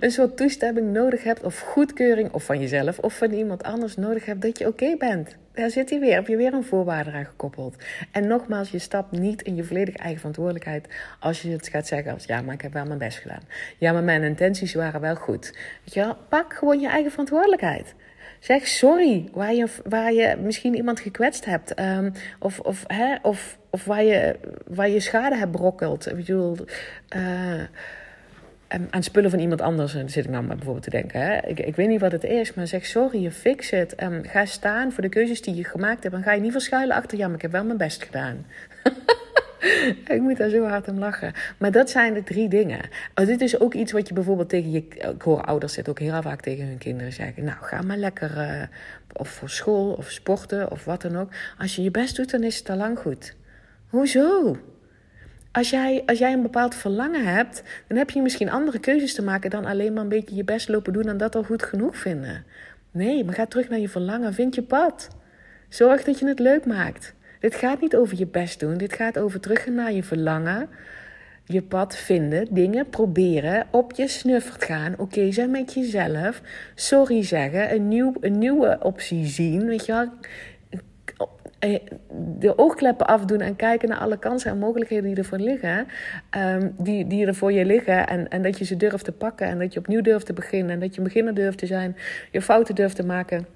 een 0.00 0.10
soort 0.10 0.36
toestemming 0.36 0.92
nodig 0.92 1.24
hebt, 1.24 1.42
of 1.42 1.60
goedkeuring, 1.60 2.32
of 2.32 2.44
van 2.44 2.60
jezelf, 2.60 2.98
of 2.98 3.16
van 3.16 3.30
iemand 3.30 3.62
anders 3.62 3.96
nodig 3.96 4.24
hebt 4.24 4.42
dat 4.42 4.58
je 4.58 4.66
oké 4.66 4.96
bent. 4.96 5.36
Daar 5.52 5.70
zit 5.70 5.90
hij 5.90 6.00
weer, 6.00 6.14
heb 6.14 6.26
je 6.26 6.36
weer 6.36 6.52
een 6.52 6.64
voorwaarde 6.64 7.12
aan 7.12 7.24
gekoppeld. 7.24 7.76
En 8.10 8.26
nogmaals, 8.26 8.70
je 8.70 8.78
stapt 8.78 9.10
niet 9.10 9.42
in 9.42 9.54
je 9.54 9.64
volledige 9.64 9.98
eigen 9.98 10.18
verantwoordelijkheid 10.18 10.88
als 11.20 11.42
je 11.42 11.50
het 11.50 11.68
gaat 11.68 11.86
zeggen 11.86 12.12
als 12.12 12.24
ja, 12.24 12.40
maar 12.40 12.54
ik 12.54 12.60
heb 12.60 12.72
wel 12.72 12.84
mijn 12.84 12.98
best 12.98 13.18
gedaan. 13.18 13.42
Ja, 13.78 13.92
maar 13.92 14.02
mijn 14.02 14.22
intenties 14.22 14.74
waren 14.74 15.00
wel 15.00 15.16
goed. 15.16 15.52
Weet 15.84 15.94
je 15.94 16.00
wel, 16.00 16.16
pak 16.28 16.54
gewoon 16.54 16.80
je 16.80 16.88
eigen 16.88 17.10
verantwoordelijkheid. 17.10 17.94
Zeg 18.44 18.68
sorry 18.68 19.28
waar 19.32 19.54
je, 19.54 19.66
waar 19.84 20.12
je 20.12 20.36
misschien 20.42 20.74
iemand 20.74 21.00
gekwetst 21.00 21.44
hebt. 21.44 21.80
Um, 21.80 22.12
of, 22.38 22.60
of, 22.60 22.84
hè, 22.86 23.16
of, 23.22 23.58
of 23.70 23.84
waar, 23.84 24.02
je, 24.02 24.36
waar 24.66 24.88
je 24.88 25.00
schade 25.00 25.36
hebt 25.36 25.50
brokkeld. 25.50 26.08
Ik 26.08 26.16
bedoel, 26.16 26.56
uh, 27.16 27.62
aan 28.90 29.02
spullen 29.02 29.30
van 29.30 29.38
iemand 29.38 29.60
anders 29.60 29.94
en 29.94 30.10
zit 30.10 30.24
ik 30.24 30.30
nou 30.30 30.44
maar 30.44 30.56
bijvoorbeeld 30.56 30.84
te 30.84 30.90
denken. 30.90 31.20
Hè? 31.20 31.46
Ik, 31.46 31.60
ik 31.60 31.76
weet 31.76 31.88
niet 31.88 32.00
wat 32.00 32.12
het 32.12 32.24
is, 32.24 32.54
maar 32.54 32.66
zeg 32.66 32.86
sorry, 32.86 33.22
je 33.22 33.30
fix 33.30 33.70
het. 33.70 34.02
Um, 34.02 34.24
ga 34.24 34.44
staan 34.44 34.92
voor 34.92 35.02
de 35.02 35.08
keuzes 35.08 35.42
die 35.42 35.54
je 35.54 35.64
gemaakt 35.64 36.02
hebt. 36.02 36.14
En 36.14 36.22
ga 36.22 36.32
je 36.32 36.40
niet 36.40 36.52
verschuilen 36.52 36.96
achter, 36.96 37.18
ja, 37.18 37.26
maar 37.26 37.36
ik 37.36 37.42
heb 37.42 37.52
wel 37.52 37.64
mijn 37.64 37.78
best 37.78 38.02
gedaan. 38.02 38.46
ik 40.14 40.20
moet 40.20 40.36
daar 40.36 40.48
zo 40.48 40.64
hard 40.64 40.88
om 40.88 40.98
lachen. 40.98 41.32
Maar 41.58 41.72
dat 41.72 41.90
zijn 41.90 42.14
de 42.14 42.22
drie 42.22 42.48
dingen. 42.48 42.80
Oh, 43.14 43.26
dit 43.26 43.40
is 43.40 43.60
ook 43.60 43.74
iets 43.74 43.92
wat 43.92 44.08
je 44.08 44.14
bijvoorbeeld 44.14 44.48
tegen 44.48 44.70
je... 44.70 44.84
Ik 44.88 45.22
hoor 45.22 45.44
ouders 45.44 45.74
dit 45.74 45.88
ook 45.88 45.98
heel 45.98 46.22
vaak 46.22 46.40
tegen 46.40 46.66
hun 46.66 46.78
kinderen 46.78 47.12
zeggen. 47.12 47.44
Nou, 47.44 47.56
ga 47.60 47.82
maar 47.82 47.96
lekker... 47.96 48.36
Uh, 48.36 48.62
of 49.12 49.28
voor 49.28 49.50
school, 49.50 49.92
of 49.92 50.10
sporten, 50.10 50.70
of 50.70 50.84
wat 50.84 51.02
dan 51.02 51.16
ook. 51.16 51.30
Als 51.58 51.76
je 51.76 51.82
je 51.82 51.90
best 51.90 52.16
doet, 52.16 52.30
dan 52.30 52.42
is 52.42 52.58
het 52.58 52.70
al 52.70 52.76
lang 52.76 52.98
goed. 52.98 53.34
Hoezo? 53.88 54.58
Als 55.52 55.70
jij, 55.70 56.02
als 56.06 56.18
jij 56.18 56.32
een 56.32 56.42
bepaald 56.42 56.74
verlangen 56.74 57.24
hebt, 57.24 57.62
dan 57.88 57.96
heb 57.96 58.10
je 58.10 58.22
misschien 58.22 58.50
andere 58.50 58.78
keuzes 58.78 59.14
te 59.14 59.22
maken 59.22 59.50
dan 59.50 59.64
alleen 59.64 59.92
maar 59.92 60.02
een 60.02 60.08
beetje 60.08 60.36
je 60.36 60.44
best 60.44 60.68
lopen 60.68 60.92
doen 60.92 61.08
en 61.08 61.16
dat 61.16 61.34
al 61.34 61.42
goed 61.42 61.62
genoeg 61.62 61.96
vinden. 61.96 62.44
Nee, 62.90 63.24
maar 63.24 63.34
ga 63.34 63.46
terug 63.46 63.68
naar 63.68 63.78
je 63.78 63.88
verlangen. 63.88 64.34
Vind 64.34 64.54
je 64.54 64.62
pad. 64.62 65.08
Zorg 65.68 66.04
dat 66.04 66.18
je 66.18 66.26
het 66.26 66.38
leuk 66.38 66.66
maakt. 66.66 67.14
Dit 67.44 67.54
gaat 67.54 67.80
niet 67.80 67.96
over 67.96 68.18
je 68.18 68.26
best 68.26 68.60
doen. 68.60 68.76
Dit 68.76 68.92
gaat 68.92 69.18
over 69.18 69.40
terug 69.40 69.66
naar 69.66 69.92
je 69.92 70.02
verlangen. 70.02 70.68
Je 71.44 71.62
pad 71.62 71.96
vinden, 71.96 72.46
dingen 72.50 72.88
proberen, 72.88 73.66
op 73.70 73.92
je 73.92 74.08
snuffert 74.08 74.64
gaan, 74.64 74.94
oké 74.98 75.32
zijn 75.32 75.50
met 75.50 75.74
jezelf, 75.74 76.42
sorry 76.74 77.24
zeggen, 77.24 77.74
een, 77.74 77.88
nieuw, 77.88 78.12
een 78.20 78.38
nieuwe 78.38 78.78
optie 78.82 79.26
zien, 79.26 79.66
weet 79.66 79.86
je 79.86 79.92
wel. 79.92 80.08
Eh, 81.58 81.80
de 82.38 82.58
oogkleppen 82.58 83.06
afdoen 83.06 83.40
en 83.40 83.56
kijken 83.56 83.88
naar 83.88 83.98
alle 83.98 84.18
kansen 84.18 84.50
en 84.50 84.58
mogelijkheden 84.58 85.04
die 85.04 85.16
ervoor 85.16 85.38
liggen, 85.38 85.86
um, 86.38 86.74
die, 86.78 87.06
die 87.06 87.26
er 87.26 87.34
voor 87.34 87.52
je 87.52 87.64
liggen 87.64 88.06
en, 88.06 88.28
en 88.28 88.42
dat 88.42 88.58
je 88.58 88.64
ze 88.64 88.76
durft 88.76 89.04
te 89.04 89.12
pakken 89.12 89.46
en 89.46 89.58
dat 89.58 89.72
je 89.72 89.78
opnieuw 89.78 90.02
durft 90.02 90.26
te 90.26 90.32
beginnen 90.32 90.72
en 90.72 90.80
dat 90.80 90.94
je 90.94 91.02
beginner 91.02 91.34
durft 91.34 91.58
te 91.58 91.66
zijn, 91.66 91.96
je 92.30 92.42
fouten 92.42 92.74
durft 92.74 92.96
te 92.96 93.06
maken. 93.06 93.46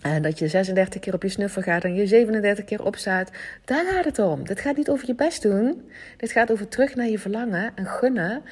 En 0.00 0.22
dat 0.22 0.38
je 0.38 0.48
36 0.48 1.00
keer 1.00 1.14
op 1.14 1.22
je 1.22 1.28
snuffer 1.28 1.62
gaat 1.62 1.84
en 1.84 1.94
je 1.94 2.06
37 2.06 2.64
keer 2.64 2.84
opstaat. 2.84 3.30
Daar 3.64 3.84
gaat 3.84 4.04
het 4.04 4.18
om. 4.18 4.44
Dit 4.44 4.60
gaat 4.60 4.76
niet 4.76 4.88
over 4.88 5.06
je 5.06 5.14
best 5.14 5.42
doen. 5.42 5.90
Dit 6.16 6.32
gaat 6.32 6.50
over 6.50 6.68
terug 6.68 6.94
naar 6.94 7.08
je 7.08 7.18
verlangen 7.18 7.72
en 7.74 7.86
gunnen 7.86 8.42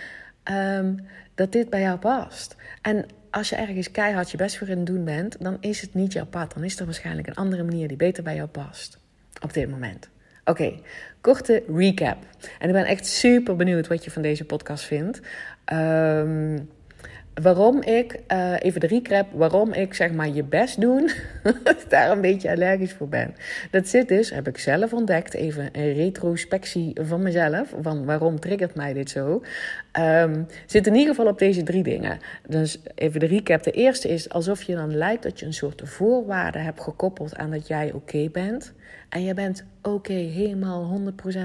um, 0.50 1.07
dat 1.35 1.52
dit 1.52 1.70
bij 1.70 1.80
jou 1.80 1.98
past. 1.98 2.57
En 2.83 3.07
als 3.30 3.48
je 3.48 3.57
ergens 3.57 3.90
keihard 3.90 4.30
je 4.30 4.37
best 4.37 4.59
voor 4.59 4.68
in 4.68 4.85
doen 4.85 5.04
bent, 5.04 5.37
dan 5.40 5.57
is 5.61 5.80
het 5.80 5.94
niet 5.94 6.12
jouw 6.12 6.26
pad. 6.26 6.54
Dan 6.54 6.64
is 6.64 6.78
er 6.78 6.85
waarschijnlijk 6.85 7.26
een 7.26 7.35
andere 7.35 7.62
manier 7.62 7.88
die 7.88 7.96
beter 7.96 8.22
bij 8.22 8.35
jou 8.35 8.48
past. 8.48 8.98
Op 9.40 9.52
dit 9.52 9.70
moment. 9.70 10.09
Oké, 10.44 10.72
korte 11.20 11.62
recap. 11.74 12.16
En 12.59 12.68
ik 12.68 12.74
ben 12.74 12.85
echt 12.85 13.07
super 13.07 13.57
benieuwd 13.57 13.87
wat 13.87 14.04
je 14.04 14.11
van 14.11 14.22
deze 14.22 14.44
podcast 14.44 14.85
vindt. 14.85 15.20
Um, 15.72 16.68
waarom 17.42 17.82
ik, 17.82 18.20
uh, 18.32 18.54
even 18.58 18.80
de 18.80 18.86
recap, 18.86 19.26
waarom 19.32 19.72
ik 19.72 19.94
zeg 19.94 20.12
maar 20.12 20.28
je 20.28 20.42
best 20.42 20.80
doen, 20.80 21.10
daar 21.88 22.10
een 22.10 22.20
beetje 22.20 22.50
allergisch 22.50 22.92
voor 22.92 23.08
ben. 23.08 23.34
Dat 23.70 23.88
zit 23.88 24.08
dus, 24.08 24.30
heb 24.30 24.48
ik 24.48 24.58
zelf 24.58 24.92
ontdekt, 24.92 25.34
even 25.34 25.68
een 25.72 25.92
retrospectie 25.92 26.96
van 27.02 27.22
mezelf, 27.22 27.74
van 27.80 28.04
waarom 28.04 28.40
triggert 28.40 28.74
mij 28.74 28.92
dit 28.92 29.10
zo. 29.10 29.42
Um, 30.00 30.46
zit 30.66 30.86
in 30.86 30.94
ieder 30.94 31.14
geval 31.14 31.30
op 31.30 31.38
deze 31.38 31.62
drie 31.62 31.82
dingen. 31.82 32.18
Dus 32.48 32.78
even 32.94 33.20
de 33.20 33.26
recap. 33.26 33.62
De 33.62 33.70
eerste 33.70 34.08
is 34.08 34.28
alsof 34.28 34.62
je 34.62 34.74
dan 34.74 34.96
lijkt 34.96 35.22
dat 35.22 35.40
je 35.40 35.46
een 35.46 35.54
soort 35.54 35.82
voorwaarde 35.84 36.58
hebt 36.58 36.80
gekoppeld 36.80 37.36
aan 37.36 37.50
dat 37.50 37.66
jij 37.66 37.92
oké 37.92 38.28
bent. 38.32 38.72
En 39.14 39.22
je 39.22 39.35
bent 39.35 39.64
oké, 39.83 40.12
helemaal 40.12 41.00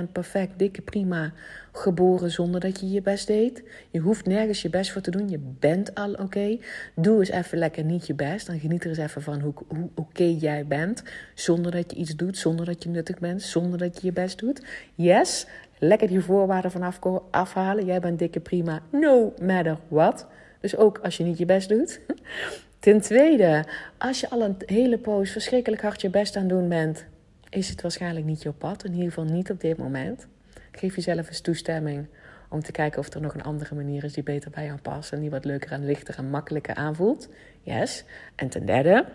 100% 0.07 0.11
perfect, 0.11 0.59
dikke 0.59 0.81
prima 0.81 1.31
geboren 1.71 2.31
zonder 2.31 2.59
dat 2.59 2.79
je 2.79 2.89
je 2.89 3.01
best 3.01 3.27
deed. 3.27 3.63
Je 3.89 3.99
hoeft 3.99 4.25
nergens 4.25 4.61
je 4.61 4.69
best 4.69 4.91
voor 4.91 5.01
te 5.01 5.11
doen. 5.11 5.29
Je 5.29 5.39
bent 5.59 5.95
al 5.95 6.13
oké. 6.13 6.57
Doe 6.95 7.19
eens 7.19 7.29
even 7.29 7.57
lekker 7.57 7.83
niet 7.83 8.07
je 8.07 8.13
best. 8.13 8.47
Dan 8.47 8.59
geniet 8.59 8.83
er 8.83 8.89
eens 8.89 8.97
even 8.97 9.21
van 9.21 9.39
hoe, 9.39 9.53
hoe 9.67 9.89
oké 9.95 10.23
jij 10.23 10.65
bent. 10.65 11.03
Zonder 11.33 11.71
dat 11.71 11.91
je 11.91 11.97
iets 11.97 12.15
doet, 12.15 12.37
zonder 12.37 12.65
dat 12.65 12.83
je 12.83 12.89
nuttig 12.89 13.19
bent, 13.19 13.41
zonder 13.41 13.79
dat 13.79 14.01
je 14.01 14.07
je 14.07 14.13
best 14.13 14.39
doet. 14.39 14.65
Yes, 14.95 15.47
lekker 15.79 16.07
die 16.07 16.21
voorwaarden 16.21 16.71
vanaf 16.71 16.99
afhalen. 17.31 17.85
Jij 17.85 17.99
bent 17.99 18.19
dikke 18.19 18.39
prima, 18.39 18.81
no 18.91 19.33
matter 19.41 19.77
what. 19.87 20.27
Dus 20.61 20.75
ook 20.75 20.99
als 21.03 21.17
je 21.17 21.23
niet 21.23 21.37
je 21.37 21.45
best 21.45 21.69
doet. 21.69 21.99
Ten 22.79 23.01
tweede, 23.01 23.65
als 23.97 24.19
je 24.19 24.29
al 24.29 24.41
een 24.41 24.55
hele 24.65 24.97
poos 24.97 25.31
verschrikkelijk 25.31 25.81
hard 25.81 26.01
je 26.01 26.09
best 26.09 26.35
aan 26.35 26.47
doen 26.47 26.69
bent, 26.69 27.05
is 27.49 27.69
het 27.69 27.81
waarschijnlijk 27.81 28.25
niet 28.25 28.41
jouw 28.41 28.53
pad. 28.53 28.83
In 28.83 28.93
ieder 28.93 29.07
geval 29.07 29.23
niet 29.23 29.51
op 29.51 29.59
dit 29.59 29.77
moment. 29.77 30.27
Geef 30.71 30.95
jezelf 30.95 31.27
eens 31.27 31.41
toestemming 31.41 32.07
om 32.49 32.61
te 32.61 32.71
kijken 32.71 32.99
of 32.99 33.13
er 33.13 33.21
nog 33.21 33.33
een 33.33 33.43
andere 33.43 33.75
manier 33.75 34.03
is 34.03 34.13
die 34.13 34.23
beter 34.23 34.51
bij 34.51 34.65
jou 34.65 34.79
past 34.79 35.11
en 35.11 35.19
die 35.19 35.29
wat 35.29 35.45
leuker 35.45 35.71
en 35.71 35.85
lichter 35.85 36.17
en 36.17 36.29
makkelijker 36.29 36.75
aanvoelt. 36.75 37.29
Yes. 37.61 38.03
En 38.35 38.49
ten 38.49 38.65
derde, 38.65 39.05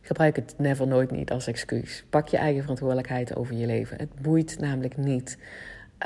gebruik 0.00 0.36
het 0.36 0.54
never 0.58 0.86
nooit 0.86 1.10
niet 1.10 1.30
als 1.30 1.46
excuus. 1.46 2.04
Pak 2.10 2.28
je 2.28 2.36
eigen 2.36 2.60
verantwoordelijkheid 2.60 3.36
over 3.36 3.54
je 3.54 3.66
leven. 3.66 3.98
Het 3.98 4.14
boeit 4.22 4.58
namelijk 4.58 4.96
niet 4.96 5.38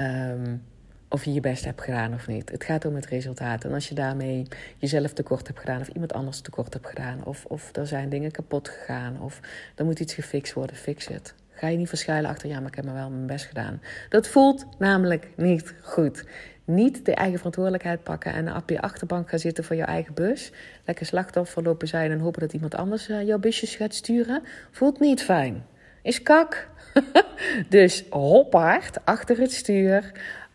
um, 0.00 0.62
of 1.08 1.24
je 1.24 1.32
je 1.32 1.40
best 1.40 1.64
hebt 1.64 1.82
gedaan 1.82 2.14
of 2.14 2.26
niet. 2.26 2.50
Het 2.50 2.64
gaat 2.64 2.84
om 2.84 2.94
het 2.94 3.06
resultaat. 3.06 3.64
En 3.64 3.72
als 3.72 3.88
je 3.88 3.94
daarmee 3.94 4.46
jezelf 4.76 5.12
tekort 5.12 5.46
hebt 5.46 5.58
gedaan 5.58 5.80
of 5.80 5.88
iemand 5.88 6.12
anders 6.12 6.40
tekort 6.40 6.72
hebt 6.72 6.86
gedaan, 6.86 7.24
of, 7.24 7.44
of 7.44 7.76
er 7.76 7.86
zijn 7.86 8.08
dingen 8.08 8.30
kapot 8.30 8.68
gegaan, 8.68 9.20
of 9.20 9.40
er 9.74 9.84
moet 9.84 10.00
iets 10.00 10.14
gefixt 10.14 10.52
worden, 10.52 10.76
fix 10.76 11.06
het. 11.06 11.34
Ga 11.50 11.68
je 11.68 11.76
niet 11.76 11.88
verschuilen 11.88 12.30
achter, 12.30 12.48
ja, 12.48 12.58
maar 12.58 12.68
ik 12.68 12.74
heb 12.74 12.84
me 12.84 12.92
wel 12.92 13.10
mijn 13.10 13.26
best 13.26 13.46
gedaan. 13.46 13.80
Dat 14.08 14.28
voelt 14.28 14.66
namelijk 14.78 15.28
niet 15.36 15.74
goed. 15.82 16.24
Niet 16.64 17.04
de 17.04 17.14
eigen 17.14 17.36
verantwoordelijkheid 17.36 18.02
pakken 18.02 18.32
en 18.32 18.56
op 18.56 18.70
je 18.70 18.80
achterbank 18.80 19.28
gaan 19.28 19.38
zitten 19.38 19.64
voor 19.64 19.76
je 19.76 19.82
eigen 19.82 20.14
bus. 20.14 20.52
Lekker 20.84 21.06
slachtoffer 21.06 21.62
lopen 21.62 21.88
zijn 21.88 22.10
en 22.10 22.18
hopen 22.18 22.40
dat 22.40 22.52
iemand 22.52 22.74
anders 22.74 23.08
uh, 23.08 23.26
jouw 23.26 23.38
busjes 23.38 23.76
gaat 23.76 23.94
sturen. 23.94 24.42
Voelt 24.70 25.00
niet 25.00 25.22
fijn. 25.22 25.64
Is 26.02 26.22
kak. 26.22 26.68
dus 27.68 28.04
hoppaard 28.10 28.98
achter 29.04 29.38
het 29.38 29.52
stuur. 29.52 30.12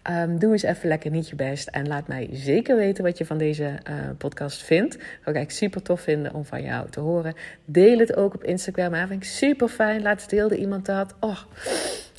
Um, 0.10 0.40
doe 0.40 0.52
eens 0.52 0.64
even 0.64 0.88
lekker 0.88 1.12
niet 1.12 1.30
je 1.30 1.36
best. 1.36 1.68
En 1.68 1.88
laat 1.88 2.08
mij 2.08 2.30
zeker 2.32 2.76
weten 2.76 3.04
wat 3.04 3.18
je 3.18 3.26
van 3.26 3.38
deze 3.38 3.64
uh, 3.64 3.96
podcast 4.18 4.64
vindt. 4.64 4.98
Dat 4.98 5.34
zou 5.34 5.38
ik 5.38 5.52
super 5.52 5.82
tof 5.82 6.02
vinden 6.02 6.34
om 6.34 6.46
van 6.46 6.62
jou 6.62 6.90
te 6.90 7.00
horen. 7.00 7.34
Deel 7.66 7.98
het 7.98 8.16
ook 8.16 8.34
op 8.34 8.44
Instagram. 8.44 8.92
Dat 8.92 9.08
vind 9.08 9.24
ik 9.24 9.30
super 9.30 9.68
fijn. 9.68 10.02
Laatst 10.02 10.30
deelde 10.30 10.58
iemand 10.58 10.86
dat. 10.86 11.16
Oh, 11.20 11.40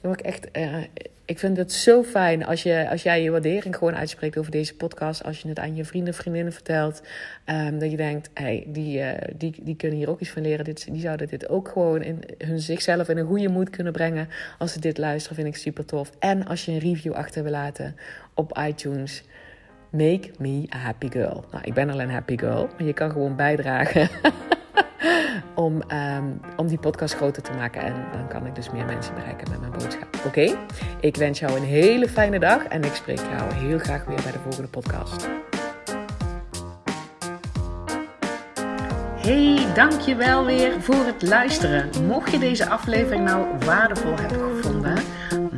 dan 0.00 0.10
word 0.10 0.20
ik 0.20 0.26
echt... 0.26 0.48
Uh, 0.56 0.76
ik 1.24 1.38
vind 1.38 1.56
het 1.56 1.72
zo 1.72 2.02
fijn 2.02 2.44
als, 2.44 2.62
je, 2.62 2.88
als 2.90 3.02
jij 3.02 3.22
je 3.22 3.30
waardering 3.30 3.76
gewoon 3.76 3.94
uitspreekt 3.94 4.38
over 4.38 4.50
deze 4.50 4.74
podcast. 4.74 5.24
Als 5.24 5.40
je 5.40 5.48
het 5.48 5.58
aan 5.58 5.76
je 5.76 5.84
vrienden, 5.84 6.14
vriendinnen 6.14 6.52
vertelt. 6.52 7.02
Um, 7.46 7.78
dat 7.78 7.90
je 7.90 7.96
denkt, 7.96 8.30
hey, 8.34 8.64
die, 8.66 8.98
uh, 8.98 9.10
die, 9.36 9.54
die 9.62 9.76
kunnen 9.76 9.98
hier 9.98 10.10
ook 10.10 10.20
iets 10.20 10.30
van 10.30 10.42
leren. 10.42 10.64
Dit, 10.64 10.86
die 10.92 11.00
zouden 11.00 11.28
dit 11.28 11.48
ook 11.48 11.68
gewoon 11.68 12.02
in 12.02 12.22
hun 12.38 12.60
zichzelf 12.60 13.08
in 13.08 13.18
een 13.18 13.26
goede 13.26 13.48
moed 13.48 13.70
kunnen 13.70 13.92
brengen. 13.92 14.28
Als 14.58 14.72
ze 14.72 14.80
dit 14.80 14.98
luisteren, 14.98 15.36
vind 15.36 15.48
ik 15.48 15.56
super 15.56 15.84
tof. 15.84 16.10
En 16.18 16.46
als 16.46 16.64
je 16.64 16.72
een 16.72 16.78
review 16.78 17.12
achter 17.12 17.42
wil 17.42 17.52
laten 17.52 17.96
op 18.34 18.58
iTunes. 18.58 19.22
Make 19.90 20.30
me 20.38 20.66
a 20.74 20.78
happy 20.78 21.10
girl. 21.10 21.44
Nou, 21.50 21.64
ik 21.64 21.74
ben 21.74 21.90
al 21.90 22.00
een 22.00 22.10
happy 22.10 22.38
girl, 22.38 22.68
maar 22.76 22.86
je 22.86 22.92
kan 22.92 23.10
gewoon 23.10 23.36
bijdragen. 23.36 24.08
om, 25.54 25.82
um, 25.92 26.40
om 26.56 26.66
die 26.66 26.78
podcast 26.78 27.14
groter 27.14 27.42
te 27.42 27.52
maken. 27.52 27.82
En 27.82 27.94
dan 28.12 28.28
kan 28.28 28.46
ik 28.46 28.54
dus 28.54 28.70
meer 28.70 28.84
mensen 28.84 29.14
bereiken 29.14 29.50
met 29.50 29.60
mijn 29.60 29.72
boodschap. 29.72 30.16
Oké? 30.26 30.56
Ik 31.00 31.16
wens 31.16 31.38
jou 31.38 31.56
een 31.56 31.64
hele 31.64 32.08
fijne 32.08 32.38
dag 32.38 32.64
en 32.64 32.84
ik 32.84 32.94
spreek 32.94 33.18
jou 33.18 33.54
heel 33.54 33.78
graag 33.78 34.04
weer 34.04 34.22
bij 34.22 34.32
de 34.32 34.38
volgende 34.38 34.68
podcast. 34.68 35.28
Hey, 39.24 39.66
dankjewel 39.74 40.44
weer 40.44 40.80
voor 40.80 41.04
het 41.06 41.22
luisteren. 41.22 41.90
Mocht 42.06 42.30
je 42.30 42.38
deze 42.38 42.68
aflevering 42.68 43.24
nou 43.24 43.46
waardevol 43.64 44.14
hebben 44.16 44.38
gevonden, 44.38 44.98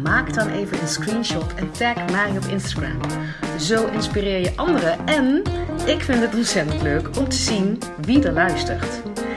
maak 0.03 0.35
dan 0.35 0.49
even 0.49 0.81
een 0.81 0.89
screenshot 0.89 1.55
en 1.55 1.71
tag 1.71 2.11
mij 2.11 2.31
op 2.37 2.45
Instagram. 2.45 3.01
Zo 3.59 3.87
inspireer 3.87 4.41
je 4.41 4.53
anderen 4.57 5.07
en 5.07 5.43
ik 5.87 6.03
vind 6.03 6.21
het 6.21 6.35
ontzettend 6.35 6.83
leuk 6.83 7.19
om 7.19 7.29
te 7.29 7.37
zien 7.37 7.79
wie 8.01 8.23
er 8.27 8.33
luistert. 8.33 9.03